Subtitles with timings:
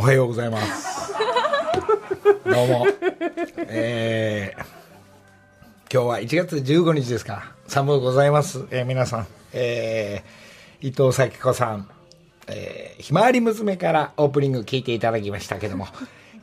[0.00, 1.12] おはようございます。
[2.50, 2.86] どうも。
[3.58, 4.60] えー、
[5.92, 7.52] 今日は1月15日ですか。
[7.68, 8.64] 寒うございます。
[8.70, 9.26] えー皆さん。
[9.52, 11.86] えー、伊藤咲子さん、
[12.46, 15.86] えー、ひまわり娘からオープニング聞いていただきましたけども、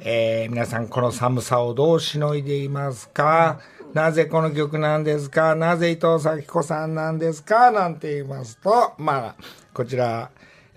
[0.02, 3.60] えー、皆さんこの寒さをどうしのいでいますか
[3.92, 9.44] なぜこの曲なんですかなぜ伊藤咲子さんなんですかなんて言いますと、まあ、
[9.74, 10.30] こちら、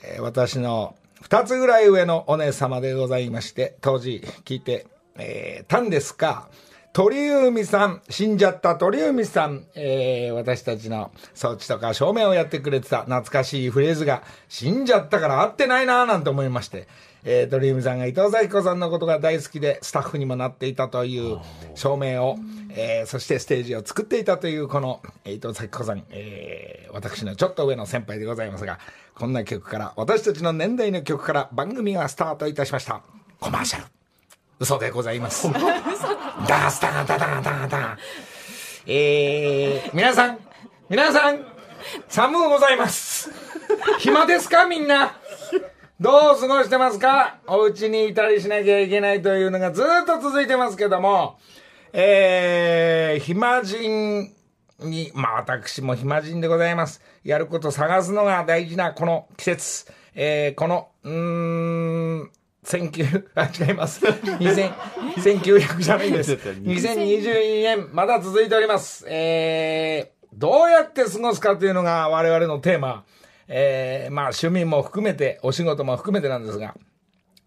[0.02, 4.86] えー私の二つぐらい上のお姉様でございまして、当時聞いて、
[5.18, 6.48] えーたんですか
[6.92, 16.88] 鳥海さん、死んじゃった鳥海さん、えー私たちの装置とか照明をやってくれてた懐かしいフレーズが、死んじゃったから合ってないなぁなんて思いまして、
[17.22, 21.38] えー鳥海さんが伊藤咲子さんのことが大好きで、スタッフにもなっていたという
[21.74, 22.36] 照明を、
[22.74, 28.80] えーそしてステージを作っていたという、この、えー伊藤咲子さん、えー私のちょっと上の先輩でございますが、
[29.20, 33.02] こんな曲から、私たちの年代の曲から番組がスタートいたしました。
[33.38, 33.84] コマーシャル。
[34.58, 35.46] 嘘でございます。
[35.52, 37.98] ダースタガダダガダガダ
[38.86, 40.38] えー、皆さん、
[40.88, 41.44] 皆さん、
[42.08, 43.30] 寒うございます。
[43.98, 45.12] 暇ですかみんな？
[46.00, 47.40] どう過ごしてますか？
[47.46, 51.38] お家にいたりしなきゃいけないというのがずっと続いてますけども、
[51.92, 54.32] えー、暇人
[54.82, 57.00] に、まあ私も暇人でございます。
[57.24, 62.30] やること探すのが大事なこの季節、えー、この、うーん、
[62.64, 64.04] 19、あ、違います。
[64.04, 64.72] 2000
[65.16, 66.32] 1900じゃないです。
[66.34, 69.06] 2022年、まだ続いております。
[69.08, 73.04] えー、どうやって過ごすかというのが我々のテーマ。
[73.48, 76.74] えー、まあ趣味も含めて、お仕事も含めてなんですが、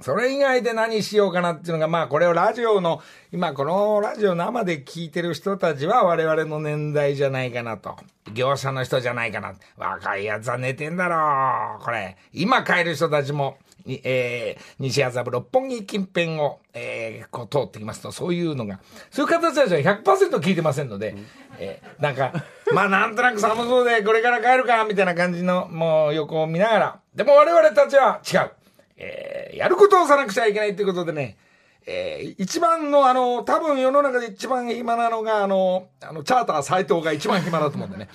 [0.01, 7.95] それ以外で何しようかなっていうのが、まあこれをラジオの、今このラジオ生で聞いてる人たちは我々の年代じゃないかなと。
[8.33, 9.53] 業者の人じゃないかな。
[9.77, 11.83] 若いやつは寝てんだろう。
[11.83, 12.17] これ。
[12.33, 18.79] 今帰る人たちも、にえー、西麻布六本木近辺を、えー、こう通ってきますと、そういうのが、
[19.11, 21.15] そういう方たちは100%聞いてませんので、
[21.59, 22.33] えー、なんか、
[22.73, 28.62] まあなんとなく寒そうでこれから帰るか、みたいな感じの、もう横を見ながら、でも我々たちは違う。
[29.03, 31.37] えーやることをさなくちゃいけないということでね、
[31.85, 38.09] えー一番のあの、多分世の中で一番暇なのが、あの、あの、チャーター斎藤が一番暇だと思うんでね。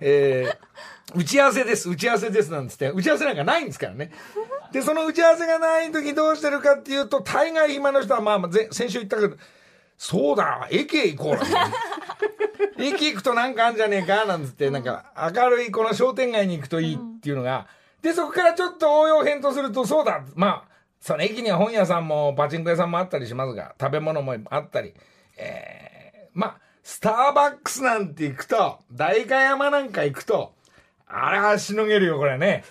[0.00, 0.56] えー
[1.14, 4.10] 打ち合わせです、打ち合わせですなんつって、打ち合わせなんかないんですからね。
[4.72, 8.40] で、その打ち合わせがない時どうしてるかっていうと、大概暇の人は、まあ、
[8.72, 9.36] 先週言ったけど、
[9.98, 11.74] そうだ、駅へ行こうなんて
[12.78, 17.68] 駅行くとなんかあんじゃねえかなんつって、なんか明るいこの商店街に行くといいっていうのが、
[18.04, 24.92] で、そこからちょっと応用編とすると、そうだ、まあ、その駅には本屋さんもパチンコ屋さんもあったりしますが、食べ物もあったり、
[25.38, 30.54] えー、まあ、スターバックスなんて行くと、代官山なんか行くと、
[31.06, 32.62] あれはしのげるよ、これね。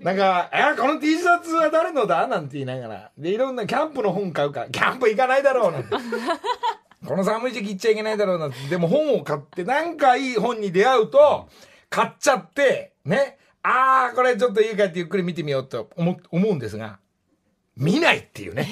[0.00, 2.26] なんか、え、この T シャツは誰のだ？
[2.26, 3.10] なんて言いながら。
[3.16, 5.88] で、いろんなキャンプの本買うから、キャンプ行かないだろうなんて。
[7.06, 8.56] この寒い時期行っちゃいけないだろうなって。
[8.68, 11.48] でも本を買って、なんかいい本に出会うと、
[11.88, 13.38] 買っちゃって、ね。
[13.68, 16.98] ああ、これちょっと家帰ってゆっくり見てみようと思思うんですが、
[17.76, 18.68] 見ないっていうね。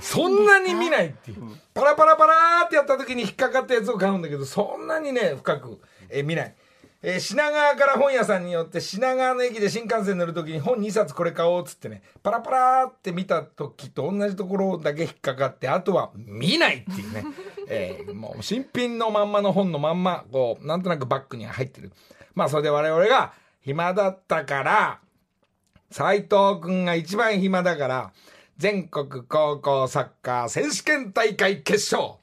[0.00, 1.42] そんなに見ないっていう。
[1.74, 5.80] パラパラパラーってやった時に引っかかったやつを買うんだけど、そんなにね、深く、
[6.10, 6.54] えー見ない。
[7.02, 17.24] えー品川から本屋さんによって品川の駅で新幹線乗る時に本2冊これ買おうっつってね、パラパラーって見た時と同じところだけ引っかかって、あとは見ないっていうね。
[17.68, 21.90] えーもう新品のまんまの本のまんま、こう、なんとなくバッグに入ってる。
[22.34, 23.32] まあそれで我々が
[23.62, 25.00] 暇だったから、
[25.90, 28.12] 斉藤くんが一番暇だから、
[28.56, 32.14] 全国高校サッカー選手権大会決勝、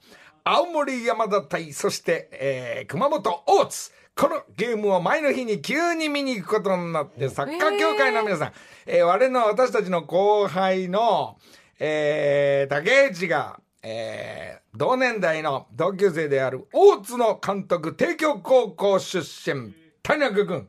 [0.44, 3.92] 青森山田対、そして、えー熊本大津。
[4.16, 8.52] このゲームを前の日に急に見に行くことになって、サッカー協会の皆さん、
[8.86, 11.38] えー我の私たちの後輩の、
[11.78, 20.68] えー竹内が、えー同年代の同級生である大津の監督、帝京高校出身、谷中君。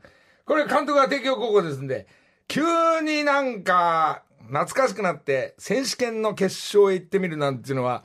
[0.49, 2.07] これ監督が帝京高校ですんで、
[2.47, 2.63] 急
[3.03, 8.03] になんか懐かしくなって選手権の決勝へ行ってみるなんていうのは、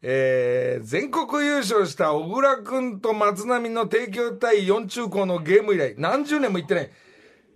[0.00, 6.90] えー、全国優勝した小倉君と松並の帝京対4中高のゲーム以来何十年も行ってない。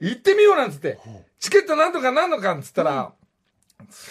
[0.01, 0.99] 行ってみようなんつって、
[1.41, 3.15] チケットなんとかなんのかっつったら、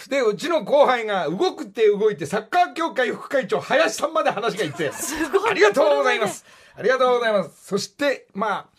[0.08, 4.90] で、うちの後輩が動くって動いて、サッカー協会副会長、林さんまで話がいって、
[5.48, 6.44] ありがとうございます。
[6.74, 7.64] ありがとうございます。
[7.64, 8.75] そして、まあ、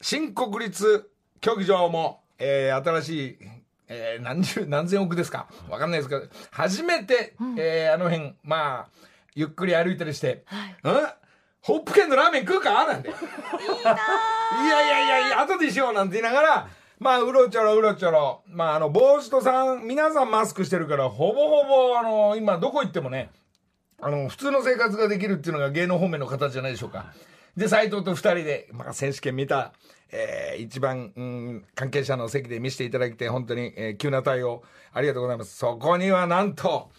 [0.00, 1.10] 新国立
[1.40, 3.38] 競技場も、えー新しい、
[3.88, 10.44] えー何十、何千億ですかわかんないですけど、初めて、えーあの辺、まあ、ゆっくり歩いたりして、
[10.84, 10.92] うん？
[11.62, 12.86] ホップ県のラーメン食うか？
[12.86, 13.08] なんて。
[13.12, 13.16] いや
[14.86, 16.68] いやいやいや、後でしようなんて言いながら、
[16.98, 18.42] まあ、うろちょろうろちょろ。
[18.46, 23.30] まあ、あの、帽子とさん、皆さんマスクしてるから、ほぼほぼ、あの、今、どこ行ってもね、
[24.00, 27.12] あの、普通の生活ができるっていうのが芸能方面の形じゃないでしょうか。
[27.56, 29.72] で、斎藤と二人で、まあ、選手権見た、
[30.12, 34.62] えー、一番、うん、関係者の席で見せていただいて、本当に、えー、急な対応、
[34.92, 35.56] ありがとうございます。
[35.56, 36.90] そこにはなんと、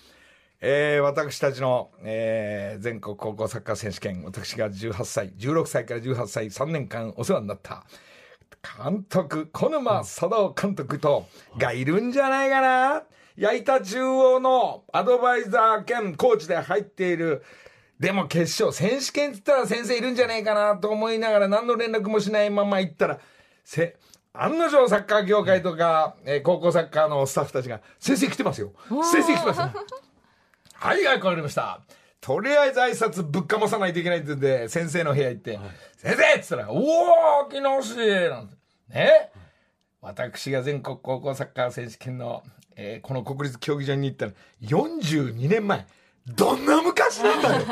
[0.62, 7.84] えー、私たちの、えー、全国高校サッカー選手権、私が18歳、16歳から18歳、3年間お世話になった、
[8.84, 11.26] 監督、小沼佐藤監督と、
[11.58, 13.04] がいるんじゃないかな
[13.36, 17.42] 矢板中央のアドバイザー兼コーチで入っている、
[18.02, 23.20] でも決勝、選手権って言ったら先生いるんじゃないかなと思いながら何の連絡もしないまま行ったら、
[23.64, 23.96] せ、
[24.34, 28.74] 案の定サッカー業界とか、えー、高校サッカーのスタッフたちが、先生来てますよ。
[29.04, 29.74] 先生来てます、ね。
[30.74, 31.80] はいはい、わかりました。
[32.22, 36.80] とりあえず挨拶ぶっかまさないといけないって言うんで、先生の部屋行って、はい、先生っつったら、お
[37.44, 38.56] お木下なんて。
[38.90, 39.30] ね、
[40.02, 42.42] 私が全国高校サッカー選手権の、
[42.76, 44.32] えー、この国立競技場に行ったら、
[44.64, 45.86] 42年前。
[46.36, 47.66] どんな昔なんだよ。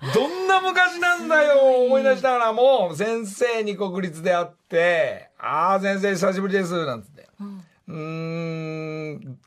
[0.14, 2.90] どんな昔なんだよ思い出したらも。
[2.92, 7.28] う先生に国立で会って、ああ、先生久しぶりです、なんつって。
[7.88, 9.38] うん、ん、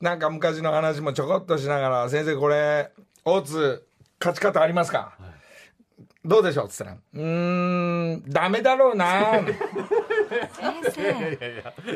[0.00, 2.92] なんか昔の話もちょこっとしながら、先生これ、
[3.24, 3.84] 大津、
[4.20, 5.35] 勝ち方ありますか、はい、
[6.26, 9.40] どうでしょうっつったら、うーん、ダメだろうな。
[10.52, 11.02] 先生。
[11.02, 11.18] いやい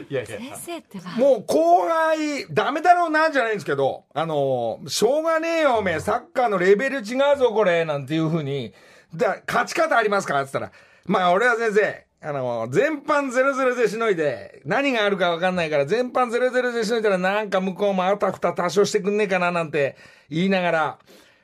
[0.08, 0.26] やいや。
[0.26, 8.72] 先生ってもう後輩、ダメだろうなじゃないんですけど、あの、しょうがねえよ、おめえ、サッカーのレベル違うぞ、これ、なんていうふうに、
[9.14, 10.72] だ勝ち方ありますかって言ったら、
[11.06, 19.96] まあ俺は先生、あの、全般0-0でしのいで、何があるかわかんないから、全般0-0でしのいだらなんか向こうもあたふた多少してくんねえかななんて
[20.28, 20.98] 言いながら、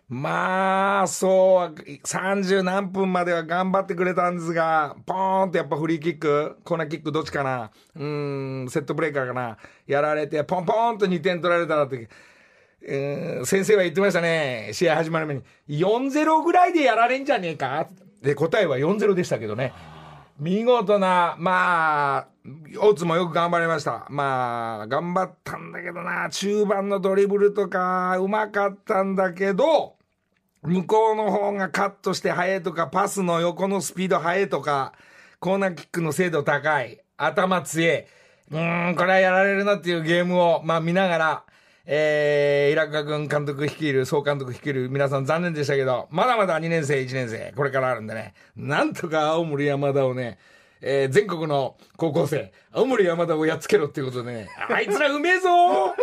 [0.08, 9.58] まあ、そう、30何分までは頑張ってくれたんですが、ポーンってやっぱフリーキック、コーナーキックどっちかな、うん、セットブレーカーかな、
[9.88, 12.08] やられて、ポンポーンと2点取られたらって、
[12.86, 17.88] えー、先生は言ってましたね、試合始まる前に、4-0ぐらいでやられんじゃねえか。
[18.22, 19.72] で、答えは4-0でしたけどね。
[20.38, 22.28] 見事な、まあ、
[22.78, 24.06] 大津もよく頑張りました。
[24.08, 29.95] まあ、頑張ったんだけどな、中盤のドリブルとか、うまかったんだけど、
[30.66, 34.92] 向こうの方がカットして速いとか、パスの横のスピード速いとか、
[35.38, 41.42] コーナーキックの精度高い、頭強い、うーん、これはやられるなっていうゲームを、まあ見ながら、
[41.86, 50.38] えー、イラク君監督率いる、総監督率いる皆さん残念でしたけど、まだまだ2年生、1年生、これからあるんでね、なんとか青森山田をね、
[50.80, 55.94] えー、全国の高校生、青森山田をやっつけろっていうことでね、あいつらうめえぞ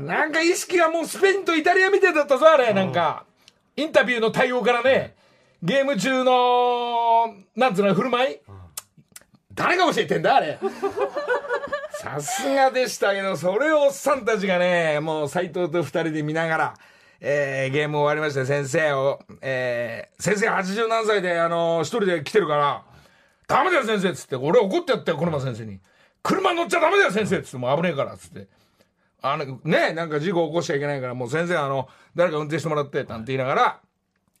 [0.00, 3.26] なんか意識がもうスペインとイタリアみたいだったぞ、あれ、なんか。
[3.76, 5.14] インタビューの対応からね、
[5.62, 8.36] ゲーム中の、なんつうの、振る舞い、
[9.54, 10.58] 誰が教えてんだ、あれ？
[11.92, 16.74] さすがでしたけど、それをおっさんたちがね、もう斎藤と二人で見ながら、
[17.20, 22.82] えー、ゲーム終わりまして、先生を、えー、先生80何歳で、あのー、一人で来てるから、
[23.46, 25.80] ダメだよ先生っつって、俺怒ってやったよ、小沼先生に。
[26.22, 28.46] 車乗っちゃダメだよ先生っつって、もう危ねえからっつって。
[29.26, 33.80] あの、ね、なんか事故起こしちゃいけないから、もう先生あの、誰か運転してもらって、なんて言いながら、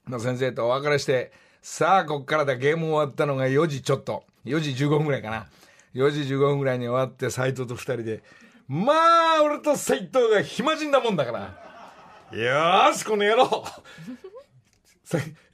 [0.04, 1.32] まあ、先生とお別れして、
[1.62, 4.24] さあ、こっからだ、ゲーム終わったのが4時ちょっと。
[4.44, 5.46] 4時15分ぐらいかな。
[5.94, 8.22] 4時15分ぐらいに終わって、斎藤と二人で、
[8.68, 8.92] ま
[9.38, 13.64] あ、俺と斎藤が暇人だもんだから、よし、この野郎。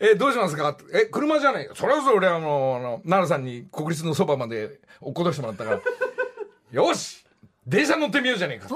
[0.00, 0.76] え、どうしますか？
[0.92, 1.68] え、車じゃない。
[1.74, 5.80] それこそ俺あの、あの、奈良さんに国立のそばまで落っことしてもらったから、
[6.72, 7.24] よし。
[7.66, 8.68] 電車乗ってみようじゃねえか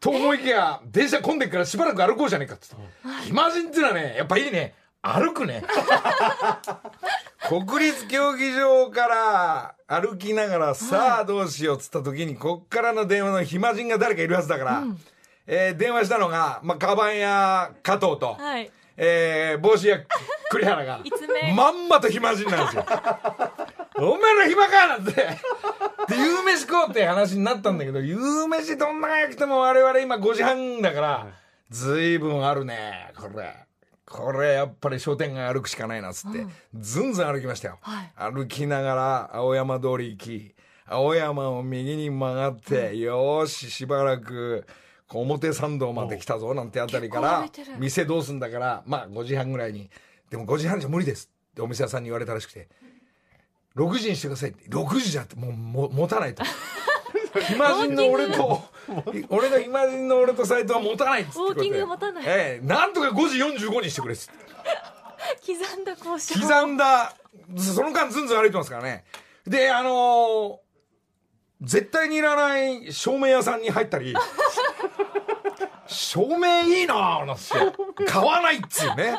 [0.00, 2.76] と思いきや、電車混んでからしばらく歩こうじゃねえかっつって。
[3.24, 4.74] 暇人ってのはね、やっぱいいね。
[5.02, 5.62] 歩くね。
[7.48, 15.00] 国立競技場から歩きながら、さあどうしようっつった時に、こっからの電話の暇人が誰かいるはずだから、うん、
[15.46, 20.00] えー、電話したのが、まあ、カバンや加藤と、はい、えー、帽子や
[20.50, 21.00] 栗原が、
[21.54, 22.84] まんまと暇人なんですよ。
[23.98, 25.38] お前ら暇かなんて。
[26.08, 31.26] で、夕飯食おうって話になったんだけど、夕飯どんな早くても我々今5時半だから、
[31.70, 32.18] ずい。
[32.18, 33.66] ぶんあるね、これ。
[34.08, 40.54] これやっぱり商店街歩くしかないなっつって、うん、ずんずん歩きましたよ、はい、歩きながら青山通り行き
[40.86, 44.64] 青山を右に曲がって、うん、よししばらく
[45.08, 47.44] 表参道まで来たぞなんてあたりから
[47.78, 49.90] 店どうすんだからまあ5時半ぐらいに。
[50.30, 52.68] でも5時半じゃ無理ですってお店屋さんに言われたらしくて
[53.76, 54.68] 6時にしてくださいって。
[54.68, 56.42] 6時じゃってもうも持たないと。
[57.48, 58.62] 暇人の俺と
[59.28, 62.24] 俺の暇人の俺と斎藤は持たないっつってウォーキング持たない。
[62.26, 62.66] ええ。
[62.66, 64.46] なんとか5時45にしてくれっつって。
[65.46, 66.40] 刻んだ交渉。
[66.40, 67.14] 刻んだ
[67.56, 69.04] その間ずんずん歩いてますからね。
[69.46, 70.56] であのー、
[71.62, 74.14] 絶対にいらない照明屋さんに入ったり、
[75.86, 79.18] 照明いいなぁなんて、買わないっつうね。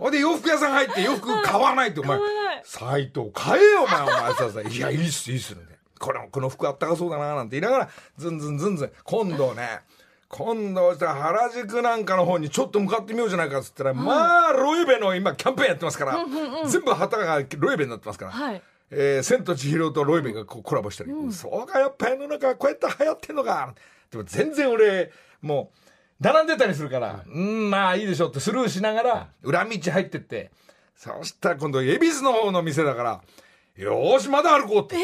[0.00, 2.18] ほいで洋服屋さん入って 洋服買わないって、お前
[2.64, 5.60] 斎藤買えよお前、お前ささ、いや、いいっす、いいっすね。
[5.98, 9.80] これ、この服あったかそうだななんて言いながら、ずんずんずんずん、今度ね、
[10.28, 16.24] 今度したら原宿なんかの方にちょっと向かってみようじゃないかっつったら、まあ、ロエベの今キャンペーンやってますから、
[16.66, 18.62] 全部旗がロエベになってますから、はい。
[18.92, 23.74] えー千と千尋とロイベがこうコラボしたり、そうか、やっぱ世の中こうやって流行ってんのか。
[24.10, 25.78] でも全然俺、もう、
[26.20, 30.50] 並んでたりするから、うん、まあいいでしょってスルーしながら、裏道入ってって、
[30.94, 33.20] そしたら今度、恵比寿の方の店だから、
[33.76, 34.96] よーし、まだ歩こうって。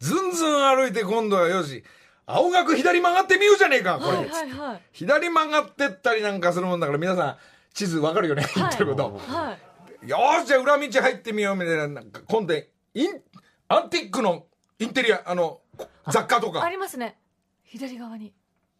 [0.00, 1.84] ずんずん歩いて今度はよし、
[2.26, 4.16] 青学左曲がってみようじゃねえか、これ。
[4.16, 4.82] はいはいはい。
[4.92, 7.36] 左曲がってったりなんかするもんだから、皆さん、
[7.72, 9.20] 地図わかるよね、言ってること。
[9.28, 9.56] は
[10.04, 10.08] い。
[10.08, 12.62] よーし、じゃあ裏道入ってみようみたいな、なんか今度、イ
[13.06, 13.20] ン、
[13.68, 14.46] アンティックの
[14.80, 15.60] インテリア、あの、
[16.08, 17.16] 雑貨とあか、りますね。
[17.62, 18.32] 左側に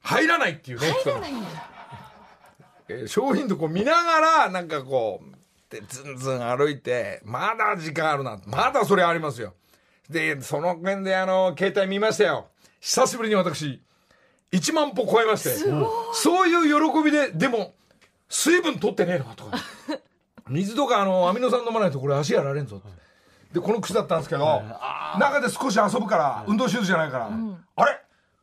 [0.03, 0.91] 入らないっていうね。
[1.05, 1.49] 入らないんだ
[2.89, 8.39] え品とこう見ながら、なんかこう、で、ずんずん歩いて、まだ時間あるな。
[8.47, 9.55] まだそれありますよ。
[10.09, 12.49] で、その辺であの、携帯見ましたよ。
[12.81, 13.81] 久しぶりに私、
[14.53, 15.51] 1万歩超えまして。
[16.13, 17.75] そういう喜びで、でも、
[18.29, 19.59] 水分取ってねえのかとか。
[20.49, 22.89] 水とかあの、アミノ酸飲まないとこれ足やられんぞって。
[23.53, 24.63] で、この口だったんですけど、
[25.19, 28.01] 中で少し遊ぶから、運動シューズじゃないから、あれ？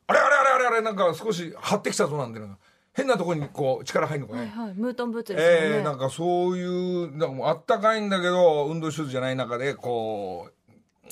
[0.07, 0.19] あれ？
[0.19, 0.36] あれ？
[0.57, 2.57] あれあれなんか少し張ってきたぞなんで、なんか
[2.93, 4.39] 変なところにこう力入んのかね。
[4.39, 10.49] はいはいムートンブーツですよね、ええなんかそういう、なんかあったかいんだけど、運動シューズじゃない中で、こ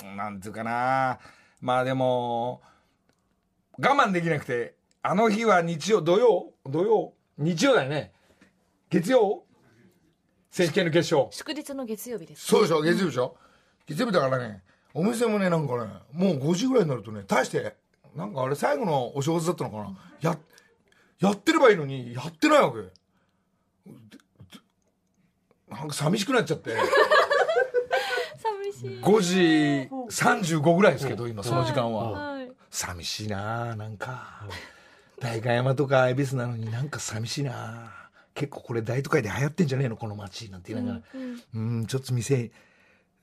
[0.03, 1.19] う、なんていうかな。
[1.61, 2.61] まあでも、
[3.77, 8.13] 我慢できなくて、あの日は日曜、土曜土曜日曜だよね。
[8.89, 9.43] 月曜
[10.49, 11.31] 選手権の決勝。
[11.31, 13.37] 祝日の月曜日ですそうでしょ月曜日でしょ
[13.85, 17.75] 月曜日だからね、お店もね、なんかね、もう5時ぐらいになるとね、大して、
[18.15, 20.37] なんかあれ最後のお正月だったのかな、や、
[21.19, 22.79] やってればいいのに、やってないわけ。
[25.69, 26.75] なんか寂しくなっちゃって、
[28.37, 29.01] 寂しい。
[29.01, 29.37] 5時
[30.25, 32.11] 35ぐらいですけど、今その時間は。
[32.11, 32.51] はい。
[32.69, 34.47] 寂しいなあなんか。
[35.19, 37.51] 代官山とか恵比寿なのになんか寂しいな。
[37.53, 39.95] あ結構これ大都会で流行ってんじゃねえの？
[39.95, 41.19] この街なんて言いながら。
[41.55, 42.51] うん、ちょっと店、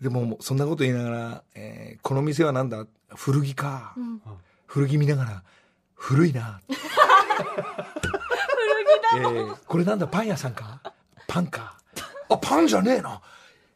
[0.00, 2.86] でもそんなこと言いながら、えーこの店はなんだ？
[3.14, 3.94] 古着か、
[4.72, 5.42] 古着見ながら、
[5.94, 6.62] 古いな。
[9.14, 10.80] えーこれなんだパン屋さんか？
[11.28, 11.76] パンか。
[12.30, 13.20] あ、パンじゃねえな。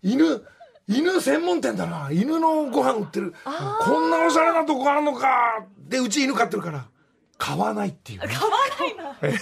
[0.03, 0.43] 犬、
[0.88, 2.09] 犬専門店だな。
[2.11, 3.35] 犬のご飯売ってる。
[3.45, 5.67] こんなおしゃれなとこあるのか。
[5.79, 6.87] で、うち犬飼ってるから、
[7.37, 9.38] 買わないっていうね、買わないな買わな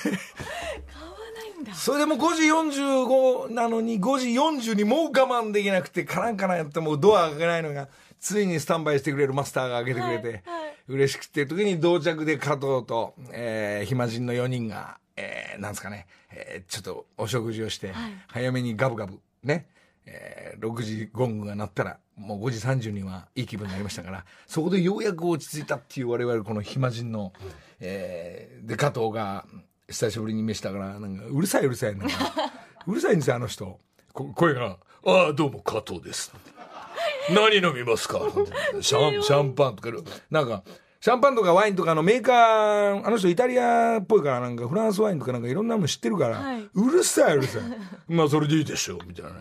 [1.59, 2.43] いんだそれでも5時
[2.83, 18.13] 45なのに5時40にもう我慢できなくてカランカランやってもうドア開けないのがついにスタンバイしてくれるマスターが開けてくれて、はいはい嬉しくて時に到着で加藤と、えー、暇人の4人が、えー、なんですかね、えーちょっとお食事をして、はい。
[18.29, 19.67] 早めにガブガブね、
[20.07, 27.33] えー6時ゴングが鳴ったらもう5時30にはいい気分になりましたからそこでようやく落ち着いたっていう我々この暇人の、
[27.81, 29.47] えーで加藤が
[29.89, 32.17] 久しぶりに飯したからなんかうるさいうるさいなんか
[32.87, 33.79] うるさいんですよあの人。
[34.13, 36.33] こ声が「ああどうも加藤です」
[37.31, 38.21] 何飲みますか？
[38.81, 39.91] シャンシャンパンとか
[40.31, 40.63] なんか
[41.01, 46.69] シャンパンとかワインとかのメーカーあの人イタリアっぽいからなんかフランスワインとかなんかいろんなの知ってるから、はい。
[46.75, 47.63] うるさいうるさい。
[48.09, 49.31] まあそれでいいでしょうみたいな。
[49.33, 49.37] ね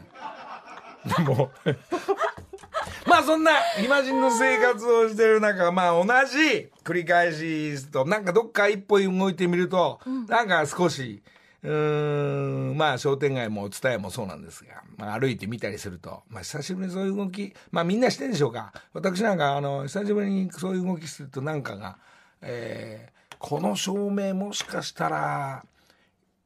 [1.06, 1.52] でも
[3.08, 11.22] まあそんな暇人の生活をしてる中まあ同じ繰り返しとなんかどっか一歩動いてみると、なんか少し
[11.64, 12.78] うーん。
[12.78, 18.74] まあ商店街も蔦屋もそうなんですが、まあ、歩いてみたりすると、まあ、久しぶりにそういう動きまあみんなしてるでしょうか？
[18.94, 21.98] 私なんかあの久しぶりにそういう動きするとなんかが、
[22.42, 25.66] えーこの照明もしかしたら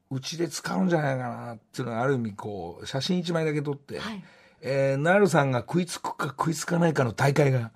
[0.10, 4.24] うちで使うんじゃないかなっていうのがある意味こう写真一枚だけ撮って、はい。
[4.62, 7.70] えー、なるさんが食いつくか食いつかないかの大会が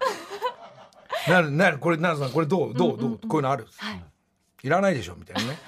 [1.29, 3.67] なるなるこれなるさんこれどうどうどう、こういうのある？
[3.77, 4.03] はい。
[4.63, 5.59] いらないでしょみたいなね。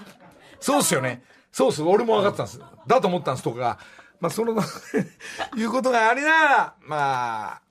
[0.60, 1.22] そうっすよね。
[1.53, 1.83] そうっす。
[1.83, 2.62] 俺も分かってたんです。
[2.88, 3.77] だと思ったんですとか。
[4.19, 4.53] まあ、その、
[5.55, 7.62] いうことがありながら、まあ、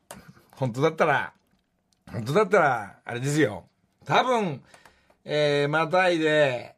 [0.52, 1.32] 本当だったら、
[2.10, 3.64] 本当だったら、あれですよ。
[4.04, 4.62] 多分、
[5.24, 6.76] えー、またいで、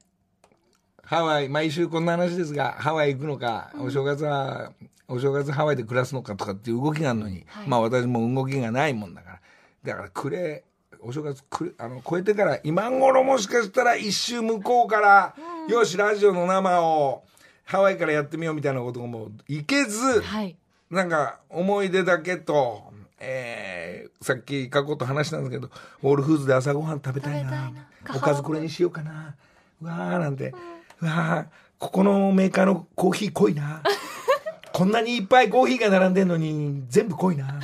[1.03, 4.73] ハワイ、毎週こんな話ですが、ハワイ行くのか、お正月は、
[5.07, 9.41] お正月ハワイで暮らすのかとかっていう動きがあるのに、はいまあ私も動きがないもんだから。
[9.85, 10.65] だから、くれ、
[11.05, 15.35] お正月くれ、あの、超えてから、今頃もしかしたら一周向こうから、
[15.69, 17.23] よし、ラジオの生を、
[17.65, 20.57] ハワイからやってみようみたいなこともいけず、はい
[20.91, 25.71] なんか思い出だけと、えー、さっき過去と話したんですけど、
[26.03, 27.73] オールフーズで朝ごはん食べたいな。
[28.15, 29.35] おかずこれにしようかな。
[29.83, 30.55] うわーなんて。
[31.01, 33.83] うわーここのメーカーのコーヒー濃いな。
[34.73, 37.61] こんなにいっぱいコーヒーが並んでんのに全部濃いな。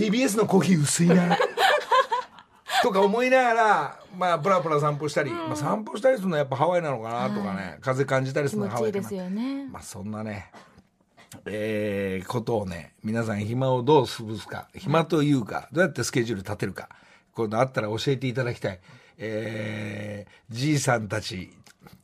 [0.00, 1.36] TBS のコーヒー薄いな。
[2.82, 9.68] とか思いながら、まあ、プラプラ散歩したり、まあ、散歩したりするのはやっぱハワイなのかなとかね、風感じたりす気るのはハワイかないいですよね。
[9.70, 10.50] まあそんなね、
[11.44, 16.88] えー、ことをね、皆さん暇をどう潰すか、暇というか、どうやってスケジュール立てるか、
[17.34, 18.80] こういうのあったら教えていただきたい。
[19.18, 21.50] えー、じいさんたち、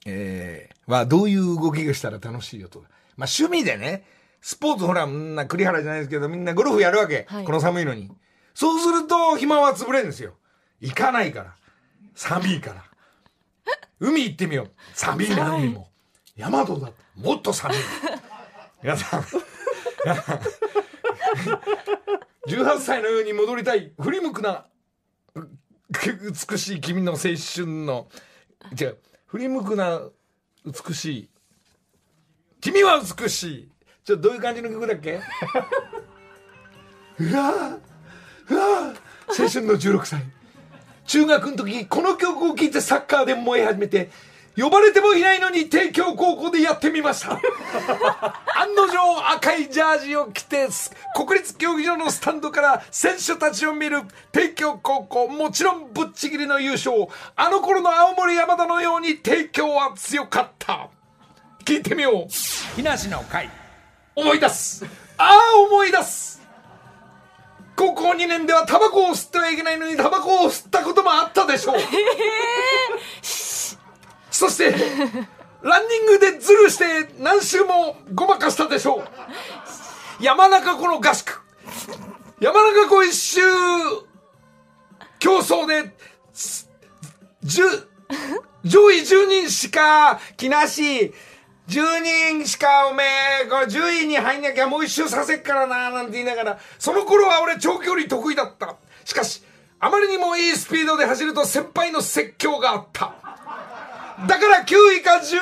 [0.04, 2.88] えー、はどういう動きがしたら楽しいよとか。
[3.16, 4.04] まあ趣味でね、
[4.46, 7.26] スポーツほら、みんな栗原じゃないですけど、みんなゴルフやるわけ。
[7.28, 8.12] はいこの寒いのに。
[8.54, 10.34] そうすると暇は潰れるんですよ。
[10.80, 11.56] 行かないから。
[12.14, 12.84] 寒いから。
[13.98, 14.70] 海行ってみよう。
[14.94, 15.88] 寒いな、海も。
[16.36, 16.92] 山戸だ。
[17.16, 17.78] もっと寒い。
[18.84, 19.22] 皆さん、
[22.46, 24.68] 18歳のように戻りたい、振り向くな、
[25.34, 25.40] う
[25.90, 28.06] 美しい君の青春の、
[28.80, 30.02] 違う、振り向くな、
[30.64, 31.30] 美しい。
[32.60, 33.75] 君は美しい。
[34.06, 35.14] ちょっとどういう感じの曲だっけ？
[35.18, 37.78] うわぁ、
[38.50, 40.22] うわぁ、青春の16歳。
[41.06, 44.10] 中学の時、この曲を聴いてサッカーで燃え始めて、
[44.56, 47.32] 呼ばれてもいないのに帝京高校でやってみました。
[47.32, 50.68] 案の定赤いジャージを着て、
[51.16, 57.08] 国立競技場のスタンドから選手たちを見る帝京高校、もちろんぶっちぎりの優勝。
[57.34, 60.90] あの頃の青森山田のように帝京は強かった。
[61.64, 62.76] 聞いてみよう。
[62.76, 63.50] 木梨の会。
[64.16, 64.84] 思い出す。
[65.18, 66.40] ああ、思い出す。
[67.76, 71.76] 高校2年ではタバコを吸ってはいけないのにタバコを吸ったこともあったでしょう。
[74.30, 74.74] そして、
[75.62, 79.04] ランニングでズルして何周もごまかしたでしょ
[80.20, 80.24] う。
[80.24, 81.42] 山中湖の合宿。
[82.40, 83.40] 山中湖一周
[85.18, 85.94] 競争で、
[86.32, 86.70] す
[87.42, 87.62] 十
[88.64, 91.12] 上位10人しか、木梨、
[91.68, 93.02] 10人しかおめ
[93.44, 98.76] え、これ10位に入んなきゃもう一周させっからな、なんて言いながら、その頃は俺長距離得意だった。
[99.04, 99.42] しかし、
[99.80, 103.14] あまりにもいいスピードで走ると先輩の説教があった。
[104.26, 105.36] だから9位か10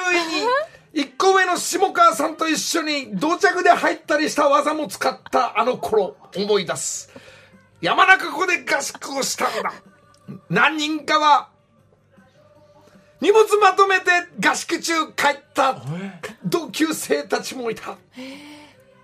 [0.94, 7.12] 位に、1個上の下川さんと一緒に同着で入ったりした技も使ったあの頃、思い出す。
[7.80, 9.72] 山中湖で合宿をしたんだ。
[10.48, 11.48] 何人かは、
[13.24, 15.80] 荷物まとめて合宿中帰った
[16.44, 17.96] 同級生たちもいた。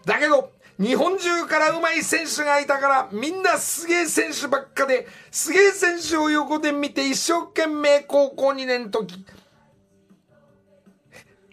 [0.05, 9.25] だけど、日本中から上手い選手がいたから、みんなすげえ選手ばっかで、すげえ選手を横で見て一生懸命高校2年の時、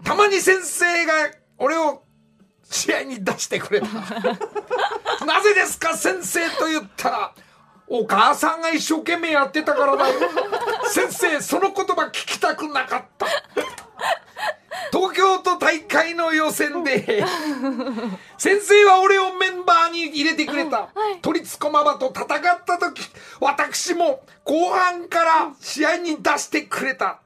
[0.03, 1.13] たまに先生が
[1.57, 2.03] 俺を
[2.69, 3.87] 試合に出してくれた。
[5.25, 7.33] なぜですか先生と言ったら、
[7.89, 10.19] お母さんが一生懸命やってたからだよ。
[10.89, 13.27] 先生、その言葉聞きたくなかった。
[14.91, 17.23] 東京都大会の予選で、
[18.37, 20.89] 先生は俺をメンバーに入れてくれた。
[21.21, 22.29] 都立駒場と戦っ
[22.65, 23.01] た時、
[23.39, 27.19] 私も後半から試合に出してくれた。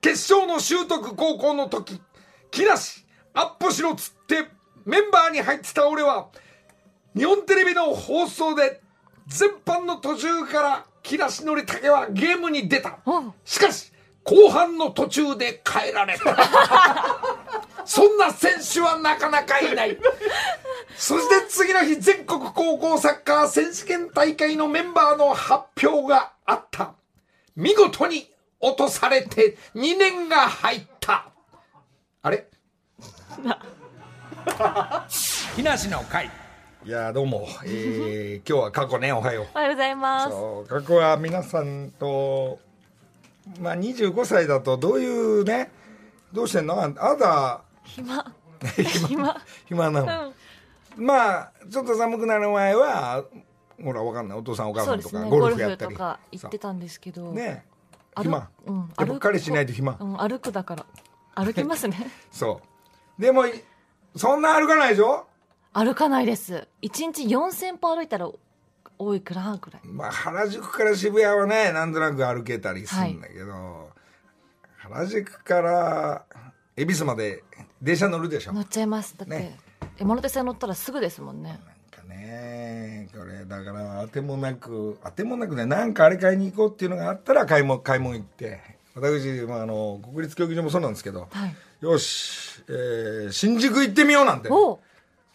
[0.00, 2.00] 決勝の習得高校の時、
[2.50, 4.48] 木梨、アッポしろっつって
[4.84, 6.28] メンバーに入ってた俺は、
[7.16, 8.81] 日本テレビの放送で
[9.26, 12.98] 全般の途中から木梨憲武はゲームに出た。
[13.06, 13.92] おしかし
[14.24, 16.36] 後半の途中で変えられた。
[17.84, 19.98] そんな選手はなかなかいない。
[20.96, 26.94] そして次の日全国高校サッカー選手権大会のメンバーの発表があった。
[27.56, 28.30] 見事に
[28.60, 31.26] 落とされて2年が入った。
[32.22, 32.46] あれ？
[35.56, 36.30] 木梨の会
[36.84, 39.46] いやどうも、えー、今日は過去ねおはよう。
[39.54, 40.30] おはようございます。
[40.30, 42.58] そう過去は皆さんと
[43.60, 45.70] まあ25歳だとどういうね
[46.32, 46.80] どうしてんの？
[46.80, 47.62] ああなた。
[47.84, 48.34] 暇。
[48.82, 49.08] 暇。
[49.08, 49.36] 暇。
[49.66, 50.32] 暇なの、
[50.96, 53.24] まあちょっと寒くなる前は
[53.82, 54.38] ほらわかんない。
[54.38, 55.30] お父さんお母さんですね。
[55.30, 55.92] ゴゴルフやったり。
[55.92, 57.32] とか行ってたんですけど。
[57.32, 57.64] ね。
[58.14, 60.86] 歩暇、うんやっぱ彼氏いないと暇、うん、歩くだから。
[61.36, 62.10] 歩きますね。
[62.32, 62.60] そ
[63.18, 63.22] う。
[63.22, 63.52] でもい
[64.16, 65.26] そんな歩かないでしょ？
[65.72, 66.68] 歩かないです。
[66.80, 68.30] 一日4000歩歩いたら
[68.98, 69.82] 多いくらいくらい。
[69.86, 73.90] まあ原宿から渋谷はねなんとなく歩けたりするんだけど、
[74.76, 76.24] 原宿から
[76.76, 77.42] 恵比寿まで
[77.80, 79.16] 電車乗るでしょ乗っちゃいます。
[79.16, 79.58] だって、ね
[79.98, 81.50] 山手線乗ったらすぐですもんね。
[81.50, 81.58] なん
[82.06, 88.60] かねこれだから当てもなく当てもなくねなんかあれ買いに行こうっていうのがあったら買い物買い物行って
[88.94, 91.54] 私、まあ、あの国立競技場もそうなんですけど、はい。
[91.80, 94.80] よし、えー新宿行ってみようなんてお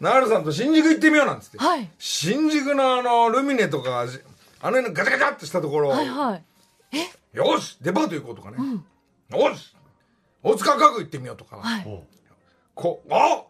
[0.00, 1.90] うナルさんと新宿行ってみようなんつって、はい。
[1.98, 4.04] 新宿のあのルミネとかあ
[4.70, 6.44] の辺のガチャガチャってしたところ、はいはい。
[7.36, 8.56] よしデパート行こうとかね、
[9.30, 9.74] よし
[10.42, 12.02] 大塚家具行ってみようとか、はい。
[12.74, 13.44] こあ？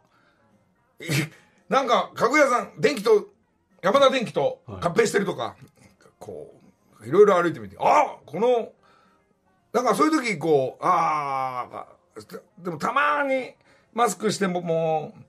[1.00, 1.06] い
[1.68, 3.28] なんか家具屋さん電気と
[3.82, 5.54] 山田電機と合併してるとか、
[6.18, 6.54] こ
[7.00, 7.76] ういろいろ歩いてみて。
[7.78, 8.16] あ？
[8.26, 8.72] この
[9.72, 11.68] なんかそういう時こうあ
[12.16, 12.22] あ
[12.58, 13.52] でもたまに
[13.92, 15.24] マスクしてももう「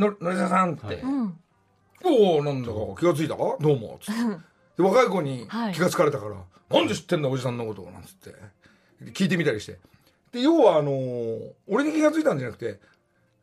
[0.00, 1.38] ののりささん」って「うん
[2.02, 2.68] おおなんだ。
[2.68, 3.36] か気がついた？
[3.36, 4.20] かどうも」つって。
[4.78, 5.74] で若い子にはい。
[5.74, 6.36] 気がつかれたから
[6.70, 8.34] 「なんで知ってんだおじさんのこと」なんつって。
[9.12, 9.78] 聞いてみたりして。
[10.32, 12.78] で要はあのー俺に気がついたんじゃなくて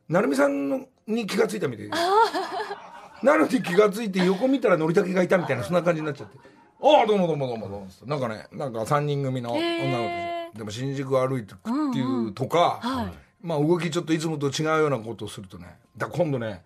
[0.08, 1.92] 成美さんのに気がついたみたいで。
[3.22, 6.38] なのに気がついて横見たらのりたけがいたみたいなそんな感じになっちゃって
[6.80, 8.06] 「ああどうもどうもどうもどうも」つって。
[8.06, 16.62] なんかねなんか3人組の女の子でも新宿歩いてくっていうとか、はいまあ動きちょっといつもと違うようなことをするとねだ今度ね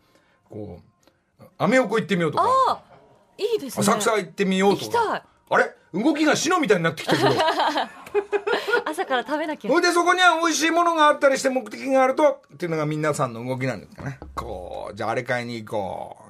[0.48, 0.92] こう
[1.58, 2.44] アメ横行ってみようとか。
[2.68, 2.82] あ
[3.38, 3.82] いいですね。
[3.82, 5.24] 浅草行ってみようとか。
[5.50, 5.70] あれ？
[5.92, 7.28] 動きがシノみたいになってきたけど
[8.86, 9.70] 朝から食べなきゃ。
[9.70, 14.18] それでそこには美味しいものがあったりして目的があるとっていうのが皆さんの動きなんですかね。
[14.34, 16.22] こうじゃああれ買いに行こう。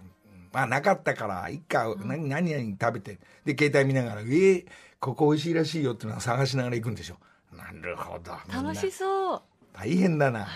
[0.52, 3.18] まあなかったからいっか何何々食べて。
[3.44, 4.66] で携帯見ながら「えー、
[5.00, 7.16] ここ美味しいらしいよ」っていうのを探しながら行くんでしょ。
[7.57, 8.33] なるほど。
[8.52, 10.46] 楽しそう大変だな。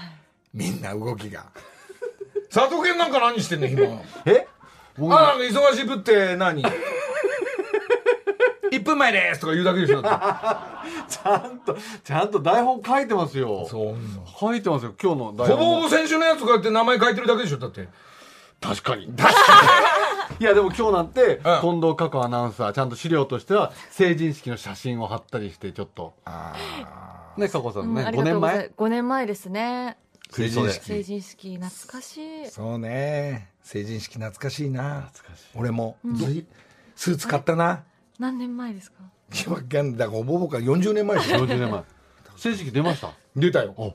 [0.53, 1.47] みんな動きが。
[2.51, 3.67] 佐藤健なんか何してんの？
[3.67, 4.01] 今。
[4.25, 4.47] え？
[4.99, 6.63] 僕あなんか忙しぶって何？
[8.73, 13.67] 1分前ですとか言うだけでしょ ちゃんとちゃんと台本書いてますよ。
[13.71, 13.97] そう
[14.41, 17.89] 書いてますよ今日の台ほぼほ本ぼ先週のやつこうやって名前書いてるだけでしょだって。
[18.61, 19.05] 確かに。
[20.41, 21.61] いやでも今日なんて、うん。
[21.61, 26.15] 近藤佳子アナウンサーちゃんと資料としては成人式の写真を貼ったりしてちょっと。
[26.25, 26.55] あ
[27.39, 29.99] ね佳子さんね、うんあり5年前？5年前ですね。
[30.31, 30.85] 成人式。
[30.85, 32.47] 成人式懐かしい。
[32.51, 33.51] そうね。
[33.63, 35.03] 成人式懐かしいな。
[35.13, 35.45] 懐かしい。
[35.55, 36.47] 俺も、ずい
[36.95, 37.85] スーツ買ったな。
[38.19, 38.99] 何年前ですか？
[39.35, 41.83] いやだからほぼほぼから40年前ですよ40年前。
[42.37, 43.13] 成人式出ました？
[43.37, 43.75] 出たよ。
[43.77, 43.95] お。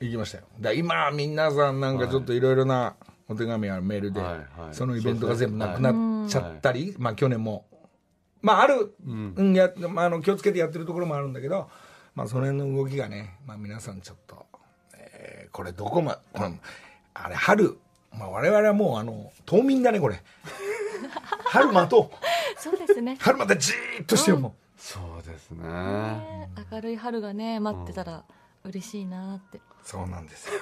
[0.00, 0.44] 行きましたよ。
[0.60, 2.94] だから今皆さんなんかちょっといろいろな
[3.28, 4.74] お手紙やメールで、はいはい。
[4.74, 7.66] そのイベントが全部なくなっちゃったり、まあ去年も
[8.40, 11.68] まあある、うんやまあ、あの気をつけてやってるところもあるんだけど、
[12.14, 14.46] まあ、その辺の動きがね、まあ、皆さんちょっと、
[14.94, 16.52] えーこれどこまこれ
[17.14, 17.78] あれ春、
[18.12, 20.22] まあ、我々はもうあの冬眠だねこれ。
[21.46, 22.60] 春待とう。
[22.60, 23.16] そうですね。
[23.18, 25.66] 春までじーっとしてよもう、そうですね。
[25.66, 28.24] ね明るい春がね待ってたら
[28.64, 29.60] 嬉しいなって。
[29.82, 30.60] そうなんですよ。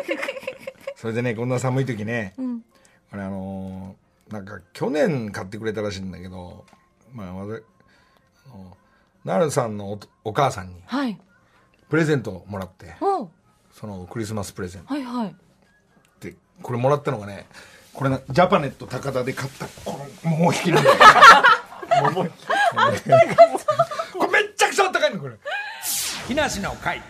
[0.96, 2.60] それでねこんな寒い時ね、うん。
[3.10, 6.64] これあのーなんか去年買ってくれたらしいんだけど
[7.12, 8.76] まあわざあの
[9.24, 11.18] なるさんのおお母さんにはい。
[11.88, 12.94] プレゼントをもらって
[13.72, 14.94] そのクリスマスプレゼント。
[14.94, 15.28] はいはい。
[15.28, 15.32] っ
[16.20, 17.46] てこれもらったのがね
[17.92, 20.96] これなジャパネット高田で買ったこの桃引きなんだよ。
[22.02, 22.34] 桃引き。
[22.46, 25.34] これめっちゃくちゃあったかいのこれ。
[26.26, 27.02] 木梨の会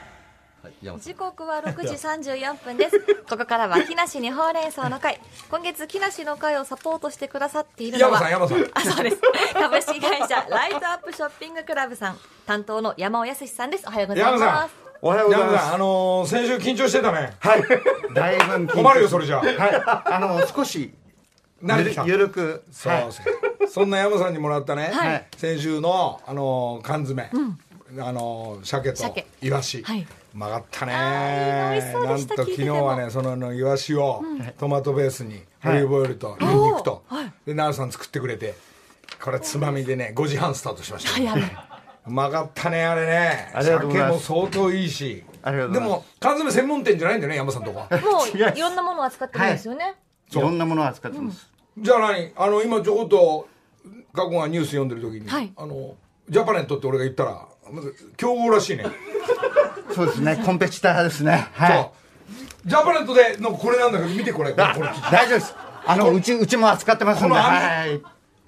[0.98, 2.98] 時刻は 6時34分です。
[3.28, 5.20] ここからは木梨にほうれん草の会。
[5.50, 8.70] 今月木梨の会をサポートしてくださっているの山はさん山さん。
[8.74, 9.20] あそうです。
[9.54, 13.84] 株式会社ライトアップショッピングクラブさん担当の山尾康さんです。
[13.86, 15.52] おはようござい山さんますおはようございます。
[15.54, 17.36] 山さんあのー先週緊張してたね。
[17.38, 17.62] はい。
[18.14, 18.74] だいぶ緊張。
[18.74, 19.40] 困るよそれじゃあ。
[19.40, 19.82] はい。
[20.14, 20.92] あの少し
[21.62, 22.04] 慣れてきた。
[22.04, 22.64] ゆるく。
[22.72, 23.04] そう、はい。
[23.68, 25.26] そんな山さんにもらったね、はい。
[25.36, 27.30] 先週の、あのー缶詰、
[28.00, 29.26] あのー鮭と鮭。
[29.42, 30.92] イワシ、はいうまかったね。
[30.92, 34.22] なんと昨日はねそのあのイワシを
[34.58, 37.24] トマトベースにオリーブオイルとニンニクと、はい。
[37.46, 38.54] で奈良さん作ってくれて。
[39.22, 41.56] これつまみでね5時半スタートしましたよ、早め
[42.06, 43.50] うまかったねあれね。
[43.54, 44.26] ありがとうございます。
[44.26, 45.24] 鮭も相当いいし。
[45.42, 49.94] でも缶詰専門店じゃないんだよね山さんとこもう違いろんなものを扱ってるんですよね、
[50.30, 50.34] い。
[50.34, 51.50] ろんなものを扱ってます。
[51.78, 52.32] じゃあ何？
[52.36, 53.48] あの今ちょこっと
[54.12, 55.50] 過去がニュース読んでる時に、はい。
[55.56, 55.96] あの
[56.28, 58.84] ジャパネットって俺が言ったらまず競合らしいね、
[59.94, 60.40] そうですね。
[60.44, 61.48] コンペティターですね。
[61.54, 64.64] はそうジャパネットでのこれなんだけど見てこれこれ
[65.10, 65.54] 大丈夫です。
[65.86, 67.34] あのうちうちも扱ってますんで。
[67.34, 68.00] はい。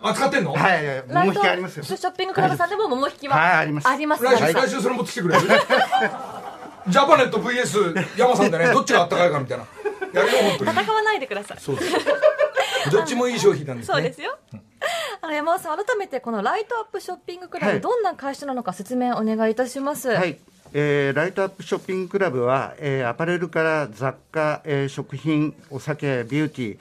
[0.02, 0.84] 扱ってんの、はい。
[0.84, 1.84] ラ桃引きありますよ。
[1.84, 5.42] ショッピングクラブさんでも桃引きは、はいありますあります来週来週それ持ってきてくれる？
[6.88, 9.64] ジャパネット VS 山さんでね どっちがあったかいかみたいな
[10.14, 14.36] やるよ本当に戦わないでくださいそうですどっちもいい商品なんですねそうですよ。
[15.20, 20.08] あの山尾さん、改めてこのライトアップショッピングクラブ、はいどんな会社なのか説明お願いいたします。
[20.08, 20.38] はい。
[20.72, 26.78] えーライトアップショッピングクラブは、えーアパレルから雑貨、えー食品、お酒、ビューティ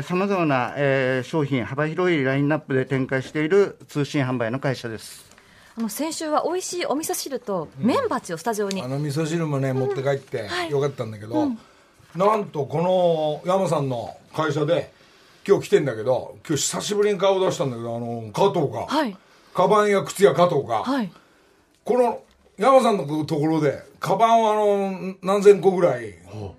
[0.00, 5.30] ー、さまざまな、えー商品、幅広いラインナップで展開している通信販売の会社です。
[5.76, 8.82] あの先週は美味しいお味噌汁と麺鉢をスタジオに。
[8.82, 10.70] あの味噌汁もね持って帰ってはい。
[10.70, 11.48] よかったんだけど、
[12.14, 14.92] なんとこの山さんの会社で
[15.46, 19.16] 今日来てんだけど今日久しぶりに顔出したんだけどあの加藤が、はい。
[19.54, 21.12] カバンや靴や加藤が、はい。
[21.84, 22.22] この
[22.62, 26.14] 山さんのところでカバンをあの何千個ぐらい。
[26.28, 26.56] こ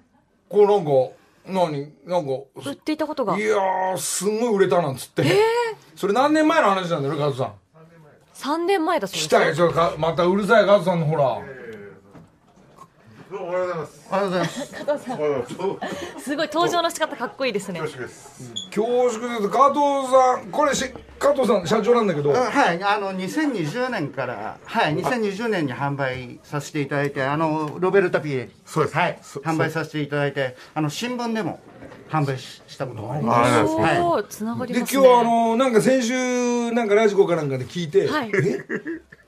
[0.52, 0.92] うなんか
[1.46, 1.92] 何？
[2.06, 2.32] なんか
[2.70, 3.38] 売っていたことが。
[3.38, 5.24] いやーすんごい売れたなんつって、
[5.96, 7.54] それ何年前の話なんだよね加藤さん。
[8.36, 11.38] 3年前だそうです来たよまたうるさい加藤さんのほら
[13.40, 14.08] おはようございます。
[14.12, 15.12] ありがとうございます。
[15.12, 16.22] おはようございます。
[16.24, 17.80] すごい登場の仕方かっこいいですね。
[17.80, 18.54] 恐縮です。
[18.70, 19.50] 恐縮です。
[19.50, 19.80] 加藤
[20.12, 22.36] さんこれし加藤さん社長なんだけど。
[22.36, 28.98] あはい、あの2020年から、はい、2020年に販売させていただいて、あのロベルタピエリ、そうです。
[28.98, 31.60] はい、そ販売させていただいて、あの新聞でも
[32.12, 33.40] 販売ししたことがあります。
[33.40, 33.78] ありがとう
[34.10, 34.26] ござい。
[34.30, 35.04] つながりでますね。
[35.04, 38.32] 今日あのなんか先週なんかラジコかなんかで聞いて、はい。
[38.34, 38.64] え？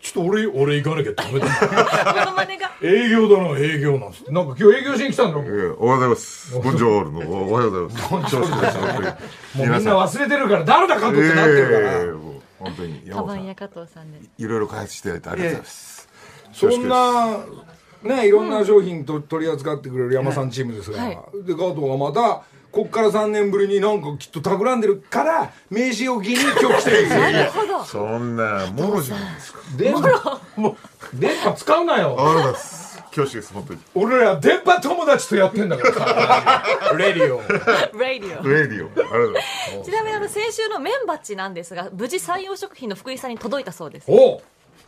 [0.06, 1.48] ちょっと俺俺行かなきゃダメだ
[2.84, 6.54] 営業だな営業なんつってなんか今日営業しに来たんだろえーおはようございます。
[6.60, 8.36] ボンジョールのおはようございます。
[8.36, 8.78] 恐縮です。
[8.78, 9.08] 本当に。
[9.08, 9.16] もう
[9.58, 16.10] みんな忘れてるから誰だ加藤ってなってるから、えーもう本当にカ山本さんバンや加藤さんでいろいろ開発していただいてありがとうございます。
[16.54, 22.44] そんなねいろんな商品と取り扱ってくれる山さんチームですが、はいで加藤がまた
[22.76, 27.20] こっから3年ぶりになんかきっと企んでるから名刺を機に今日来てるんですよ。
[27.32, 27.80] なるほど。
[27.80, 27.92] です。
[27.92, 29.60] そんなもろじゃないですか。
[29.78, 30.76] 電波
[31.14, 32.18] 電波使うなよ。
[32.20, 33.02] ありがす。
[33.16, 33.80] 恐縮です本当に。
[33.96, 35.94] 俺ら電波友達とやってんだから。
[35.94, 36.64] さ
[37.00, 37.98] レディオ。
[37.98, 39.84] radio。radio。
[39.86, 44.06] ちなみにあの先週の缶バッジなんですが無事サンヨー食品の福井さんに届いたそうです。
[44.10, 44.42] おう。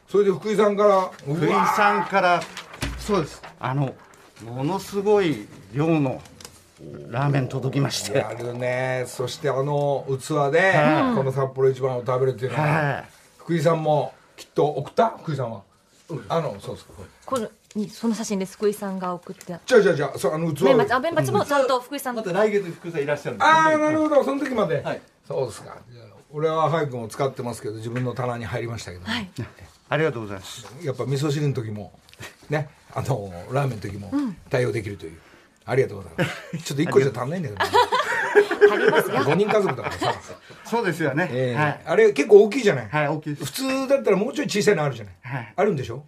[0.10, 2.42] それで福井さんから福井さんから、
[3.00, 3.94] そうです、あの
[4.46, 6.22] ものすごい量の
[7.10, 9.06] ラーメン届きまして、あるね。
[9.08, 10.74] そしてあの器で
[11.16, 13.06] この札幌一番を食べるっていうのは、はい、
[13.40, 15.18] 福井さんもきっと送った？
[15.18, 15.64] 福井さんは、
[16.30, 16.94] あのそうですか
[17.26, 18.54] このにその写真です。
[18.54, 19.46] 福井さんが送って。
[19.46, 22.16] じゃあじゃあじゃあそうあの器麺バッジあ麺バッジもちゃんと福井さん。
[22.16, 24.24] また来月福井さんいらっしゃるんですああなるほど。
[24.24, 25.02] その時まで、はい。
[25.28, 25.78] そうですか。
[26.32, 29.30] 俺は早くも使ってますけど自分の棚に入りましたけど、はい。
[29.90, 30.68] ありがとうございます。
[30.84, 31.92] やっぱ味噌汁の時も
[32.50, 34.12] ねあのラーメンの時も
[34.50, 35.20] 対応できるという、
[35.68, 36.64] ありがとうございます。
[36.64, 37.72] ちょっと1個じゃ足んないんだけど、ね、
[38.72, 40.16] 足りますよ5人家族だからさ、
[40.66, 43.52] そうですよね、えーはい、あれ結構大きいじゃない、はい、大きいで普す。
[43.54, 45.54] 通だったらもうちょい小さいのあるじゃない、はい。
[45.56, 46.04] あるんでしょ？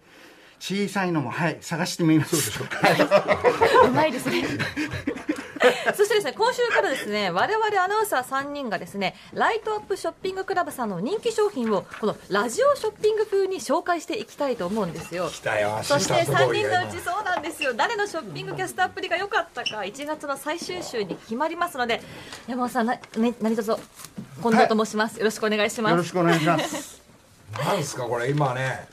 [0.58, 2.36] 小さいのも、はい、探してみます。
[2.50, 3.86] そうでしょ？
[3.88, 4.44] うまいですね
[5.94, 15.28] そしてですね今週からですね我々アナウンサー3人がですねライトアップショッピングクラブさんの人気商品をこのラジオショッピング風に紹介していきたいと思うんですよ。
[15.28, 17.74] 来たよそしてアシスタント3人のうちそうなんですよ。
[17.74, 22.00] 誰のショッピングキャストアプリが良かったか1月の最終週に決まりますので
[22.46, 23.76] 山本さんな、ね、何卒
[24.42, 27.00] 近藤と申します、よろしくお願いしまよろすしくお願いします。
[27.52, 28.88] なんですかこれ今ね。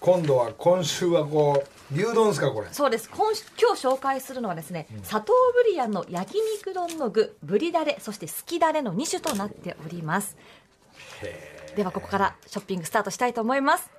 [0.00, 2.68] 今度は今週はこう牛丼ですかこれ？
[2.72, 3.08] そうです。
[3.10, 5.32] 今週今日紹介するのはですね、砂糖
[5.64, 10.36] ブリアンの焼肉丼の具ブリダレそしてすきだれの2種となっております。
[11.76, 13.90] ではここからショッピングスタートしたいと思います。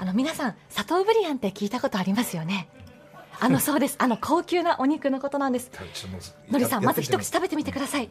[0.00, 2.68] あの皆さん砂糖ブリアンって聞いたことありますよね？
[3.38, 3.96] あのそうです。
[3.98, 5.70] あの高級なお肉のことなんです。
[6.50, 8.10] のりさんまず一口食べてみてください。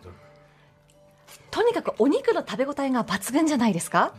[1.52, 4.14] とにかくお肉の食べ応えが抜群じゃないですか？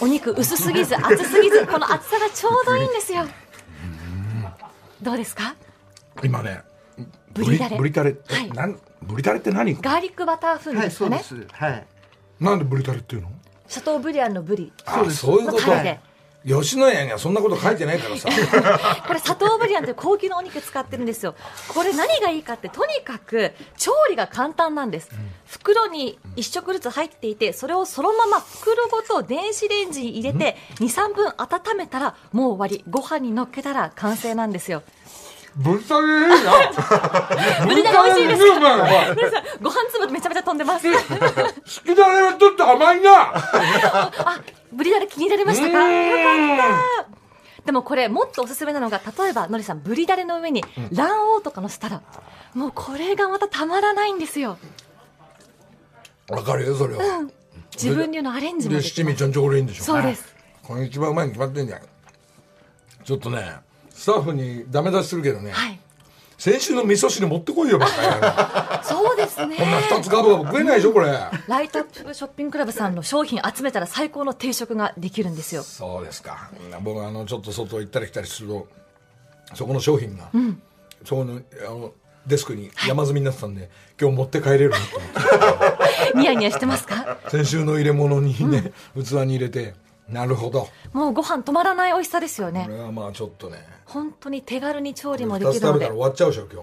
[0.00, 3.24] お肉薄すぎず厚すぎずこの厚さがちょうどいいんですよ。
[5.02, 5.54] どうですか？
[6.22, 6.62] 今ね
[7.32, 7.76] ブリダレ。
[7.76, 8.50] ブリタレえはい。
[8.50, 9.74] なんブリタレって何？
[9.74, 11.54] ガーリックバター風味はい、ですかね、そうです。
[11.54, 11.86] はい。
[12.40, 13.28] なんでブリタレっていうの？
[13.68, 14.72] シャトーブリアンのブリ。
[14.84, 15.66] あそういうこと。
[15.66, 15.84] のタレ。
[15.84, 16.00] で
[16.46, 18.28] 吉野家にはそんなこと書いてないからさ。
[19.06, 21.34] これ砂糖ブリアンという高級なお肉使ってるんですよ。
[21.74, 25.10] これ何がいいかってとにかく調理が簡単なんです、
[25.46, 32.84] 袋に1食ずつ入っていてそれをそのまま袋ごと電子レンジに入れて23分温めたらもう終わり。
[32.88, 34.82] ご飯に乗っけたら完成なんですよ。
[35.56, 40.86] ブリタレいいなブリダレ美味しいですうまいおい皆さんご飯粒めちゃめちゃ飛んでます。
[40.92, 40.98] 好
[41.82, 43.32] きだねはちょっと甘いな。
[43.34, 44.40] あ
[44.72, 52.00] ブリダレ気に入られましたかよかったでもこれもっとおすすめなのが例えばのりさんブリダレの上に卵黄とかのせたら
[52.54, 54.56] もうこれがまたたまらないんですよ。
[56.28, 57.28] わかるよそれは。
[57.74, 60.34] 自分流のアレンジもで七味ちょんちょこれいいんでしょそうです。
[60.62, 61.80] これ一番うまいに決まってんじゃん。
[63.04, 63.56] ちょっとね
[63.90, 65.80] スタッフにダメ出しするけどね、はい
[66.38, 69.56] 先週の味噌汁持ってこいよばっかりやそうですね。
[69.56, 71.10] こんな二つガブガブ食えないでしょこれ。
[71.48, 75.62] ライトアップショッピングクラブさんの商品集めたら最高の定食ができるんですよ。
[75.62, 76.50] そうですか。
[76.82, 78.68] 僕あのちょっと外行ったり来たりすると
[79.54, 80.30] そこの商品が、
[81.04, 81.92] そこのあの
[82.26, 83.70] デスクに山積みになってたんで、
[84.00, 87.16] 今日持って帰れるなと思って ニヤニヤしてますか？
[87.28, 89.74] 先週の入れ物にね、器に入れて
[90.08, 90.68] なるほど。
[90.92, 92.64] もうご飯止まらない美味しさですよね。
[92.66, 96.62] これはまあちょっとね本当に手軽に調理もで2つ食べたらきるので終わっちゃうでしょ今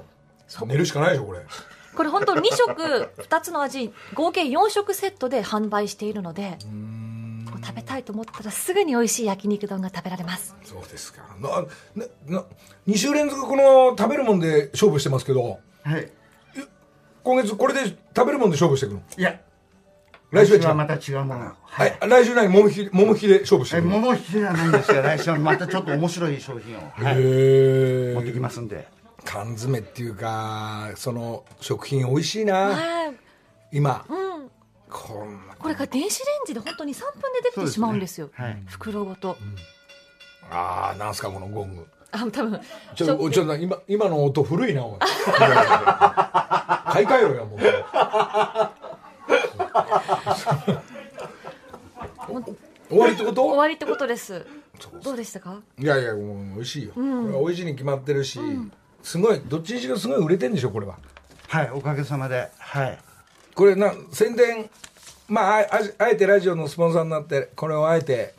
[0.59, 0.65] 日。
[0.67, 1.39] 寝るしかないでしょこれ。
[1.95, 6.57] これ本当2食2つの味合計4食セットで販売しているので
[7.63, 10.55] 食べたいと思ったらすぐに美味しい焼肉丼が食べられます。
[10.63, 11.21] そうですか。
[11.39, 12.45] ななな
[12.87, 15.59] 2週連続この食べるもんで勝負してますけど。
[15.83, 16.11] はい。
[17.23, 19.01] 今月これで食べるもんで勝負していくの？
[19.17, 19.39] いや
[20.33, 21.51] 来週はまた違うもの。
[21.63, 28.87] はい、来週何桃引き桃引きで勝負してえいくの物引きではないんですが来週はまたちょっと面白い商品を、はい、へ持ってきえますんで。
[29.25, 32.69] 缶詰っていうかその食品美味しいな。
[32.69, 33.15] はい。
[33.71, 34.05] 今。
[34.09, 34.49] うん。
[34.89, 35.53] こんな。
[35.55, 38.31] これが電子レンジで本当に3分でできてしまうんですよ。
[38.35, 38.47] すね。
[38.47, 38.63] はい。
[38.65, 39.37] 袋ごと。
[40.49, 42.59] ああなんすかこのゴングあ多分。
[42.95, 44.99] ちょちょっと今今の音古いなおい。
[46.93, 47.59] 買い替えろよもう
[52.89, 53.43] 終わりってこと？
[53.43, 54.45] 終わりってことです。
[55.03, 55.61] どうでしたか？
[55.79, 58.39] いやいやもう美味しいよ、これは美味しいに決まってるし、
[59.01, 60.97] すごいどっちにしろすごい売れてんでしょこれは。
[61.47, 62.49] はいおかげさまで。
[62.57, 62.99] はい。
[63.55, 64.69] これな宣伝
[65.27, 65.67] まあああ
[65.99, 68.33] あえてラジオのスポンサーになってこれをあえて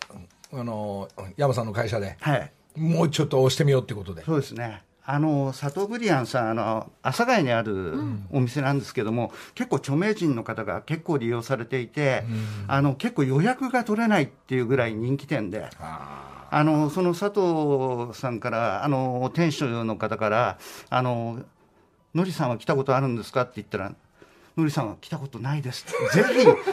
[0.53, 2.51] あの山さんの会社ではい。
[2.77, 4.25] もうちょっと押してみようってことで。
[4.25, 7.94] そうですねあの佐藤ブリアンさんあの阿佐ヶ谷にある
[8.30, 12.24] お店なんですけども、結構著名人の方が結構利用されていて、
[12.68, 21.40] あの結構予約が取れないっていうぐらい人気店であのその佐藤さんからあの店主の方からあの
[22.14, 23.92] 「のりさんは来たことあるんですか?」って言ったら
[24.56, 26.24] 「のりさんは来たことないです」ぜ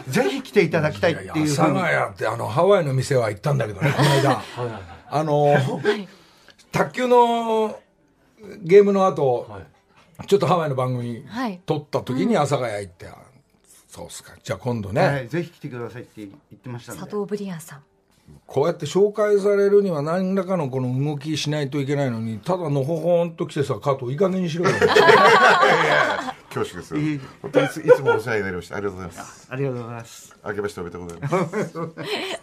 [0.05, 4.41] ひ ぜひ来ていただきたいっていう阿佐ヶ谷ってあのハワイの店は行ったんだけどねこの間。
[5.09, 5.57] あの
[6.71, 7.80] 卓球の
[8.61, 9.47] ゲームの後、
[10.27, 11.59] ちょっとハワイの番組はい。
[11.65, 13.07] 撮った時に阿佐ヶ谷行って、
[13.87, 14.33] そうっすか。
[14.41, 17.01] じゃあ今度ね、はい、ぜひ来てくださいって言ってましたんで。
[17.01, 17.83] 佐藤ブリアンさん。
[18.47, 24.71] こうやって紹介されるには何らかのこの動きしないといけないのにただのほほんと来てさ加藤いい加減にしろよ。
[26.53, 28.75] 恐縮ですよいい本当にいついつもお世話になりました。
[28.75, 29.47] ありがとうございます。
[29.49, 30.35] ありがとうございます。
[30.45, 31.27] 明けましておめでとうございま
[31.65, 31.79] す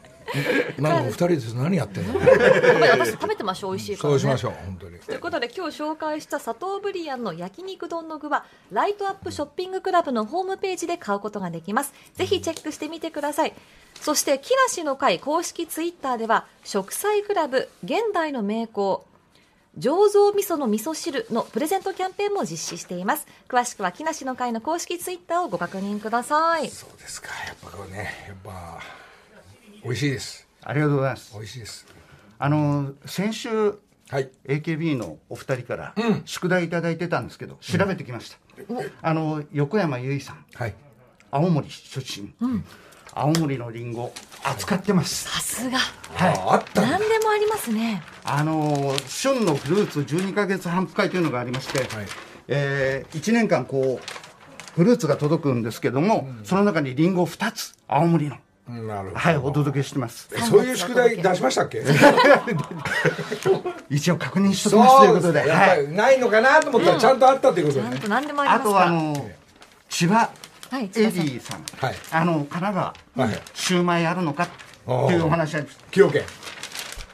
[0.78, 2.20] なんかお二人です何やってんの？
[2.20, 4.98] やっぱり私食べてましょう美味しいから、ね、そうしましょう本当に。
[4.98, 11.92] ということで今日紹介した佐藤ブリアンの焼肉丼の具はライトアップショッピングクラブのホームページで買うことができます。
[12.14, 13.54] ぜひチェックしてみてください。
[14.00, 19.04] そして木梨の会公式ツイッターでは食材クラブ現代の名工
[19.78, 23.26] 醸造味噌の味噌汁のプレゼントキャンペーンも実施しています。
[23.48, 26.68] 詳しくは木梨の会の公式ツイッターをご確認ください。
[26.68, 27.28] そうですか。
[27.46, 28.80] やっぱこれねやっぱ
[29.84, 30.48] 美味しいです。
[30.62, 31.34] ありがとうございます。
[31.34, 31.86] 美味しいです。
[32.38, 33.78] あの先週
[34.10, 34.30] はい。
[34.46, 38.38] AKB のお二人から宿題いただいてたんですけど、調べてきました、
[39.02, 40.46] あの横山由依さん。
[40.54, 40.74] はい。
[41.30, 42.32] 青森出身、
[43.12, 44.12] 青森のりんご
[44.42, 45.28] 扱ってます。
[45.28, 45.78] さすが。
[46.18, 48.02] ああった何でもありますね。
[48.24, 52.06] あの旬のフルーツ12ヶ月頒布会というのがありまして、はい。
[52.48, 58.38] え1年間こうフルーツが届くんですけども、その中にりんご2つ青森の
[58.68, 60.28] なるほど、はいお届けしてます。
[60.36, 61.82] えそういう宿題出しましたっけ？
[63.90, 65.46] 一応確認しておきますということで。
[65.46, 65.86] やっぱはい。
[65.86, 67.90] りないのかなと思ったらちゃんとあったっていうことでね。
[67.92, 69.30] ちゃんと何でもありまあとはあの
[69.88, 70.30] 千葉
[70.70, 71.94] はいエディさん、はい。
[72.12, 72.94] あの神奈川、
[73.28, 74.48] はいシューマイあるのかっ
[75.08, 76.22] ていうお話なんです崎陽軒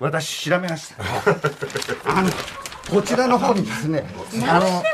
[0.01, 1.05] 私調べました。
[2.11, 2.31] あの
[2.91, 4.85] こちらの方にですねあの何でもあり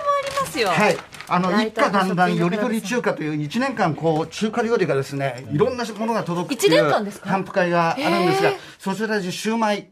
[0.41, 0.69] ますよ。
[0.69, 0.97] はい
[1.31, 7.31] あの一家トアップだんだんよりどり中華という1年間こう中華料理がですねいろんなものが届くって一いう年間ですか？
[7.31, 9.89] 頒布会があるんですがそちらでシューマイ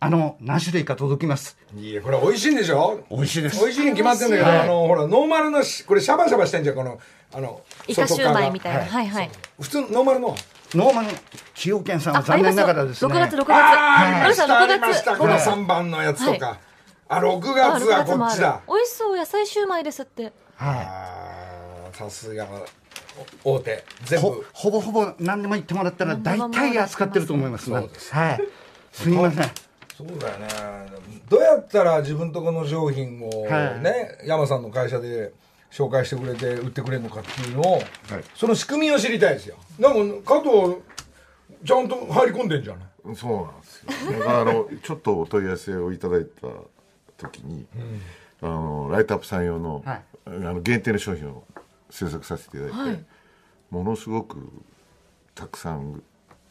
[0.00, 1.58] あの何種類か届きます。
[1.76, 3.04] いやこれ美味しいんでしょ？
[3.10, 3.58] 美味しいです。
[3.58, 4.58] 美味しいに決まってんだけど、はい。
[4.60, 7.00] あのほらノーマルのしこれシャバシャバしてんじゃんこの
[7.34, 8.80] あのイカシューマイみたいな。
[8.80, 8.88] はい。
[8.88, 9.30] はいはい。
[9.60, 10.36] 普通のノーマルの？
[10.74, 11.08] ノーマル
[11.54, 13.12] 崎陽軒さんは残念ながらですね。
[13.12, 13.50] 6月6月。
[13.50, 16.58] ああ6りましたこの月3番のやつとか、は
[17.08, 18.60] あ6あ月はこっちだ。
[18.68, 22.46] 美味しそう野菜シューマイですってはあーさすが
[23.44, 23.70] お大手。
[23.70, 24.26] い全部。
[24.52, 27.66] ほほぼほぼ何でも言ってもらったら大体扱ってると思います。
[27.66, 28.12] そうです。
[28.12, 28.40] はい。
[28.92, 29.50] すみません。
[29.96, 30.48] そうだよね。
[31.28, 33.80] どうやったら自分とこの商品をはい。
[33.80, 35.32] ね、山さんの会社で
[35.70, 37.82] 紹介してくれて売ってくれるのかっていうのを、
[38.34, 39.56] その仕組みを知りたいですよ。
[39.78, 40.76] なんか加藤
[41.64, 43.16] ちゃんと入り込んでんじゃない？
[43.16, 43.84] そうなんです
[44.22, 44.30] よ。
[44.30, 46.46] あのちょっとお問い合わせをいただいた
[47.16, 47.66] 時に、
[48.42, 50.02] あのライトアップさん用の,、はい。
[50.26, 51.44] あの限定の商品を
[51.90, 53.04] 制作させていただいて、はい。
[53.70, 54.38] ものすごく
[55.34, 56.02] たくさん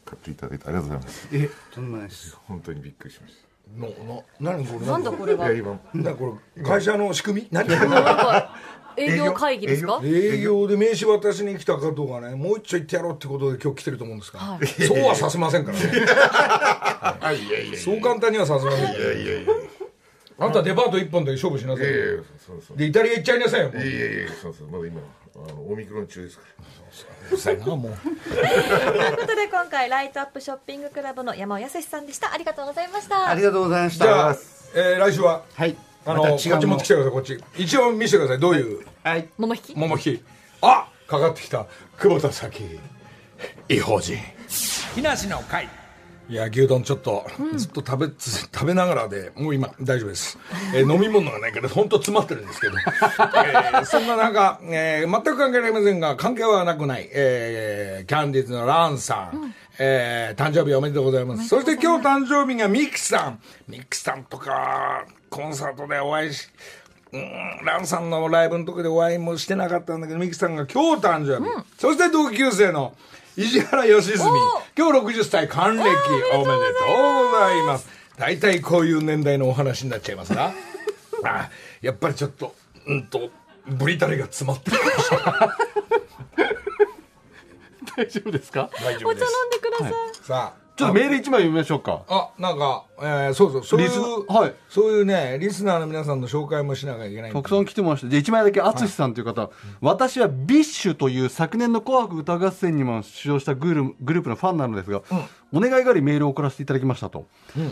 [0.04, 1.28] 買っていただいてありがとうございます。
[1.32, 2.36] えとんでもないです。
[2.46, 3.34] 本当にびっくりしまし
[3.76, 4.86] のの何これ？
[4.86, 5.34] なんだこれ？
[5.34, 5.80] はたいや今。
[5.94, 6.62] 何これ？
[6.62, 7.48] 会社の仕組み？
[7.50, 7.68] 何？
[7.68, 8.54] なんか
[8.96, 10.00] 営業会議ですか？
[10.02, 10.66] 営業？
[10.66, 12.34] で名刺渡しに来た加藤がね。
[12.34, 14.66] もう一丁言ってやろうってことで今日来てると思うんですから、はい。
[14.66, 15.84] そうはさせませんからね。
[17.20, 17.76] あい。
[17.76, 18.80] そう簡単にはさせません。
[18.80, 19.52] いやいやいや
[20.38, 22.04] あんたデパート一本で勝負しなさいやいや
[22.46, 22.76] そうそう。
[22.76, 23.70] でイタリア行っちゃいなさいよ。
[23.70, 24.68] もういやいやいやそうそう。
[24.68, 25.00] まだ今
[25.34, 26.64] あのオミクロン中ですから。
[27.28, 27.80] うるさいなもう。
[27.80, 32.32] ということで今回ライトアップショッピングクラブの山尾康さんでした。
[32.32, 33.28] ありがとうございました。
[33.28, 34.40] ありがとうございましじゃあた。、
[34.74, 35.76] えー来週ははい。
[36.06, 37.38] あの、また違うこっち持ってきてくださいこっち。
[37.56, 38.38] 一応見せてください。
[38.40, 38.86] どういう？
[39.02, 39.28] はい。
[39.36, 39.74] 桃引き？
[39.76, 40.22] 桃引き。
[40.62, 41.66] あかかってきた。
[41.98, 42.78] 久保田早紀。
[43.68, 44.16] 異邦人。
[44.94, 45.68] 木梨の会
[46.28, 47.26] いや牛丼ちょっと、
[47.56, 50.38] ずっと食べつ 食べながらでもう今大丈夫です、
[50.74, 61.48] えー飲み物がないから本当詰まってるんですけど、えーそんな中、えー全く関係ありませんが関係はなくない、えーキャンディーズのランさん、えー誕生日おめでとうございます。
[61.48, 63.40] そして今日誕生日がミキさん。
[63.66, 66.48] ミキさんとかコンサートでお会いし
[67.12, 72.94] うんランさんのライブの時でお会いもしてなかったんだけどミキさんが今日誕生日、そして同級生の
[73.36, 74.18] 石原良純。
[74.18, 74.26] 今
[74.76, 74.82] 日
[75.20, 75.82] 60歳還暦。
[75.84, 77.88] おめでとうございます。
[78.18, 80.52] 大体こういう年代のお話になっちゃいますが。
[81.24, 81.48] あ
[81.80, 82.54] やっぱりちょっと
[82.86, 83.30] うんと
[83.66, 84.76] ブリタレが詰まってる。
[87.96, 88.70] 大丈夫ですか？
[88.80, 89.24] 大丈夫です。
[89.24, 89.92] お茶飲んでください、
[90.26, 92.04] さあちょっとメール一枚読みましょうか。
[92.08, 94.54] あなんか、えーそうそうそういうはい。
[94.68, 98.08] そういうねリスナーの皆さんの紹介もしなきゃいけないんでたくさん来てました。
[98.08, 99.50] じゃあ1枚だけ、淳さんという方、
[99.80, 105.02] 私は BiSH という昨年の紅白歌合戦にも出場したグルグループのファンなのですが、
[105.52, 107.26] お願いがありメールを送らせていただきましたと。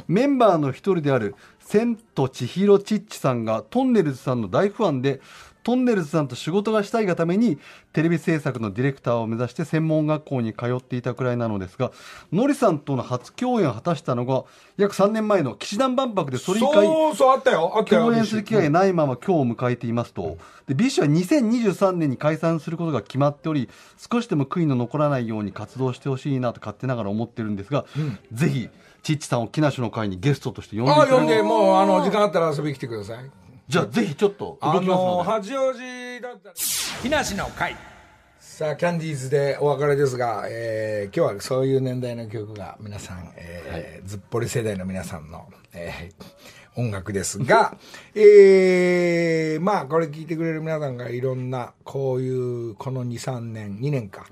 [0.08, 5.20] メンバーの一人である、セントチヒロ・チッチさんがとんねるずさんの大ファンで、
[5.66, 7.58] とんねるずさんと仕事がしたいがために
[7.92, 11.90] テレビ制作のディレクターを目指して専門学校に通っていたくらいなのですが
[12.32, 14.44] ノリさんとの初共演を果たしたのが
[14.76, 20.38] 約3年前の氣志團万博でそれ以来そうそうあったよあったよ共演する機会がないまま今日を迎えていますと、
[20.68, 27.86] で BiSH は2023年に解散することが決まっており、少しでも悔いの残らないように活動してほしいなと勝手ながら思ってるんですが、
[28.30, 28.68] ぜひ、
[29.02, 35.30] チッチさんを木梨の会にゲストとして呼んでいあただいて、呼んでもうあの時間あったら遊びに来てくださいじゃあぜひちょっとあ動きますのので。
[35.30, 36.54] 八王子だったら。
[37.02, 37.76] 木梨の会。
[38.38, 46.24] さあキャンディーズでお別れですが、えー今日はそういう年代の曲が皆さん、えーずっぽり世代の皆さんの、えー
[46.78, 47.76] 音楽ですが、
[48.14, 54.26] えーまあこれ聞いてくれる皆さんがいろんなこういうこの23年2年か、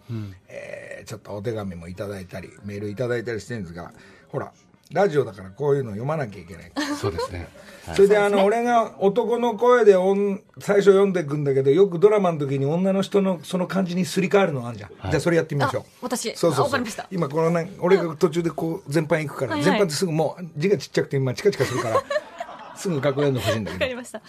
[0.48, 3.92] えーちょっとお手紙もいただいたりメールいただいたりしてるんですが
[4.28, 4.52] ほら
[4.94, 6.72] ラジオだからこういうの読まなきゃいけない。
[6.96, 7.48] そうですね。
[7.94, 15.82] それであの、俺が男の声で音最初読んでいくんだけどよくドラマの時に女の人のその感じにすり替わるのあるじゃん、じゃあそれやってみましょう。
[15.82, 17.06] あ私そうそうかりました。
[17.10, 19.70] 今このね俺が途中でこう全般行くから、はいはい。
[19.70, 22.02] 全般ってすぐもう字がちっちゃくて今チカチカするから
[22.76, 24.22] すぐ学園の欲しいんだけどわかりました。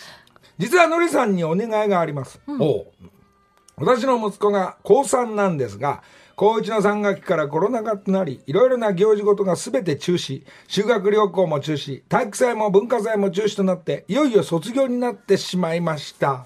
[0.57, 2.85] 実はのりさんにお願いがあります、おう。
[3.77, 6.01] 私の息子が高3なんですが
[6.35, 10.43] 高1の3学期からコロナ禍となりいろいろな行事事が全て中止。
[10.67, 12.03] 修学旅行も中止。
[12.09, 16.45] 体育祭も文化祭も中止となっていよいよ卒業になってしまいました。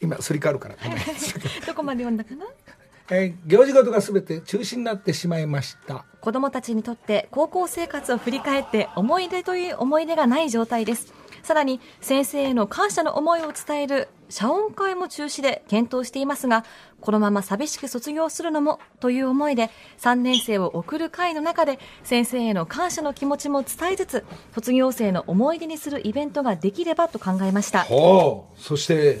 [0.00, 0.76] 今すり替わるから。
[1.66, 2.46] どこまで読んだかな？
[3.10, 6.06] えー行事事が全て中止になってしまいました。
[6.22, 11.12] 子供たちにとって高校生活を振り返って思い出という思い出がない状態です。
[11.42, 16.64] さらに先生への感謝の思いを伝える謝恩会も中止で検討していますが
[17.02, 24.24] このまま寂しく卒業するのもという思いで3年生を送る会の中で先生への感謝の気持ちも伝えつつ
[24.54, 27.82] 卒業生の思い出にするイベントができればと考えました。
[27.82, 28.60] ほう。
[28.60, 29.20] そして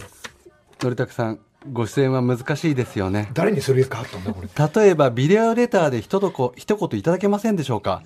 [0.80, 3.30] のりたくさん、ご出演は難しいですよね。
[3.34, 4.48] 誰にするかあったんだこれ。
[4.82, 8.02] 例えばビデオレターで一言一言いただけませんでしょうか、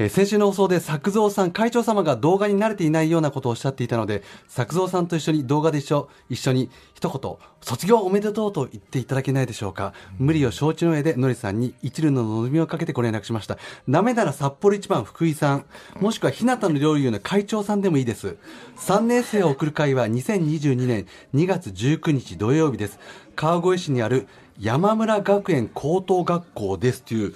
[0.00, 9.92] えー先週の放送で作蔵さん会長様が動画に慣れていないようなことをおっしゃっていたので作蔵さんと一緒に動画で一緒一緒に一言卒業おめでとうと言っていただけないでしょうか。
[10.18, 13.58] 無理を承知の上でのりさんに一縷の望みをかけてご連絡しました。
[13.90, 15.66] ダメなら札幌一番福井さん。
[16.00, 18.38] もしくは日向の料理湯の会長さんでもいいです。
[18.78, 22.98] 3年生を送る会は2022年2月19日土曜日です。
[23.36, 24.26] 川越市にある
[24.58, 27.34] 山村学園高等学校ですという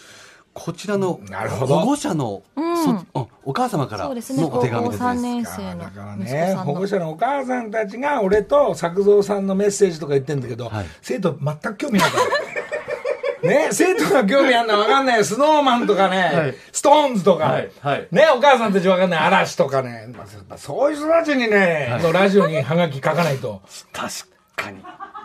[0.54, 1.20] こちらの
[1.66, 4.44] 保護者の、そあお母様からのそうですね。
[4.44, 4.98] お手紙です。
[5.00, 5.20] 高校3ね。
[5.20, 10.86] 年生のだからね保護者のお母さんたちが俺と作蔵さんのメッセージとか言ってんだけど、はい。
[11.02, 12.24] 生徒全く興味ないから
[13.50, 15.24] ね生徒が興味あるのは分かんないよ。
[15.24, 16.54] スノーマンとかね、はい。
[16.72, 17.70] ストーンズとか、はい。
[17.80, 18.08] はい。
[18.12, 19.20] ねお母さんたち分かんない。
[19.20, 23.60] 嵐とかね、まあそういう人たちにね、のラジオにハガキ書かないと。
[23.92, 24.08] 確
[24.56, 24.78] かに。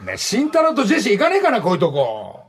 [0.06, 2.42] ね慎太郎とジェシー行かねえかなこういうとこ。
[2.42, 2.49] 言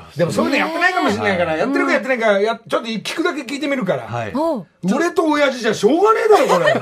[0.00, 0.18] って。
[0.18, 4.32] でもそういうのやってないかもしれないから、やってるかやってないかやちょっと聞くだけ聞いてみるから、はい。
[4.94, 6.74] 俺と親父じゃしょうがねえだろ、これ。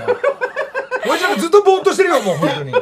[1.07, 2.73] 親父なんかずっとぼーっとしてるよ、もう、本当に。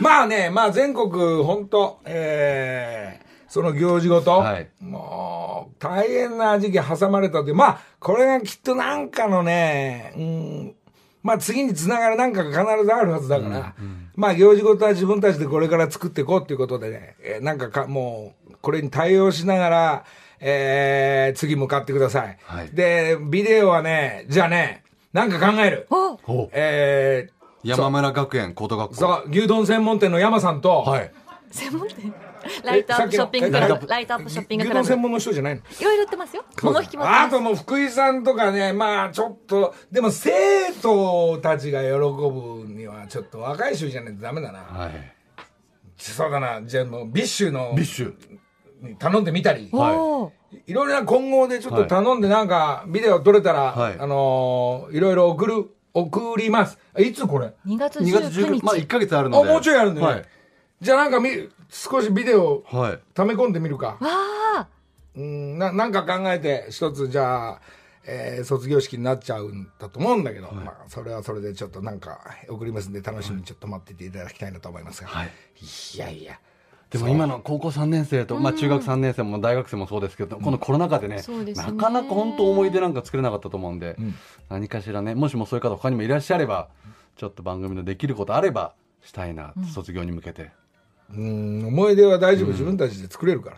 [0.00, 1.10] まあね、まあ全国、
[1.42, 10.74] 本当えー、その行事ごと、はいもう、大変な時期挟まれたという、まあ、これがきっとなんかのね、うん、
[11.22, 13.74] まあ次につながるなんかが必ずあるはずだから、
[14.16, 20.04] まあ行事事は自分たちでこれから作っていこうっていうことでね、えーなんかかもう、これに対応しながら、
[20.40, 22.38] えー次向かってください。
[22.42, 25.86] はいで、ビデオはね、じゃあね、なんか考える。
[25.90, 28.94] おほうえー山村学園高等学校。
[28.94, 31.12] そう、牛丼専門店の山さんと、はい。
[31.50, 32.14] 専門店？
[32.64, 33.86] ライトアップショッピングクラブ。
[33.86, 34.86] ライトアップショッピングクラブ。
[34.88, 35.60] 専門の人じゃないの？
[35.82, 36.44] ろいろ売ってますよ。
[36.62, 37.04] 物引きも。
[37.08, 40.30] あともう福井さんとかね、まあちょっと、でも生
[40.82, 44.58] 徒たちが喜ぶにはちょっと若い人じゃないとダメだな。
[44.60, 44.90] はい。
[45.96, 48.14] そうだな、じゃあもう BiSHの BiSH。
[48.82, 50.30] に頼んでみたり、おー
[50.66, 56.78] いろいろな混合でちょっと頼んでなんかビデオ撮れたら、はいあのーいろいろ送る、送ります。
[56.98, 58.64] いつこれ？2月2月19 19日。
[58.64, 59.52] まあ1ヶ月あるあ、ので。
[59.52, 60.06] もうちょいあるんでね。
[60.06, 60.24] はい。
[60.80, 61.28] じゃあなんかみ、
[61.70, 62.98] 少しビデオはい。
[63.14, 63.96] 溜め込んでみるか。
[64.00, 64.08] わ
[64.58, 64.66] あ。
[65.16, 67.60] うんななんか考えて一つじゃあ、
[68.04, 75.30] えー卒業式になっちゃうんだと思うんだけど、まあ、それはそれでちょっとなんか送りますんで楽しみにちょっと待ってていただきたいなと思いますが、はい。
[75.94, 76.38] いやいや
[76.90, 83.96] でも今の高校3年生と、まあ中学3年生も大学生もそうですけど、このコロナ禍でね、ねなかなか本当思い出なんか作れなかったと思うんで、
[84.48, 86.68] 何かしらね、もしもそういう方他にもいらっしゃれば、
[87.16, 90.50] ちょっと番組のできることあれば、したいな、卒業に向けて。
[91.16, 93.56] うん思い出は大丈夫、自分たちで作れるから。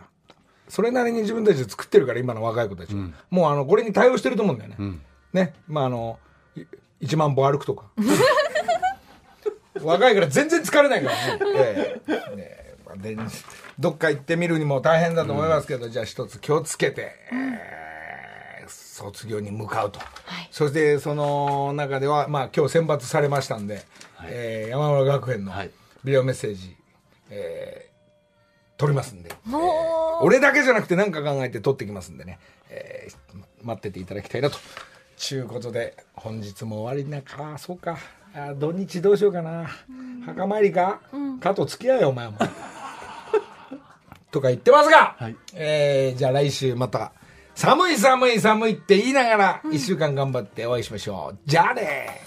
[0.69, 5.01] それなりに自分たちで作ってるから今の若い子たちは、もうあのこれに対応してると思うんだよね、ん。
[5.33, 5.53] ね。
[5.67, 6.19] まああの
[6.55, 7.85] い1万歩歩くとか。
[9.81, 11.15] 若いから全然疲れないから。
[11.15, 12.35] ね ええ。
[12.35, 13.17] ねえまあで
[13.79, 17.83] どっか行ってみるにも大変だと思いますけど、じゃあ一つ気をつけて、えー
[18.67, 19.99] 卒業に向かうと、
[20.51, 23.83] そしてその中では、まあ、今日選抜されましたんで、
[24.25, 25.71] えー山村学園のはい。
[26.03, 26.75] ビデオメッセージ、
[27.35, 27.93] えー
[28.75, 34.57] 撮りますんで、も俺だけじゃなくて何か考えて撮ってきますんでね、えー待ってていただきたいなと。
[35.15, 37.97] ちゅうことで、本日も終わりなか、そうか。
[38.35, 39.69] あ土日どうしようかな。
[40.25, 40.99] 墓参りか、
[41.39, 42.37] かと付き合えよ、お前も。
[44.31, 45.35] とか言ってますが、はい。
[45.53, 47.13] えーじゃあ来週また、
[47.55, 51.37] 寒い寒い寒いって言いながら、一週間頑張ってお会いしましょう。
[51.45, 52.21] じゃあね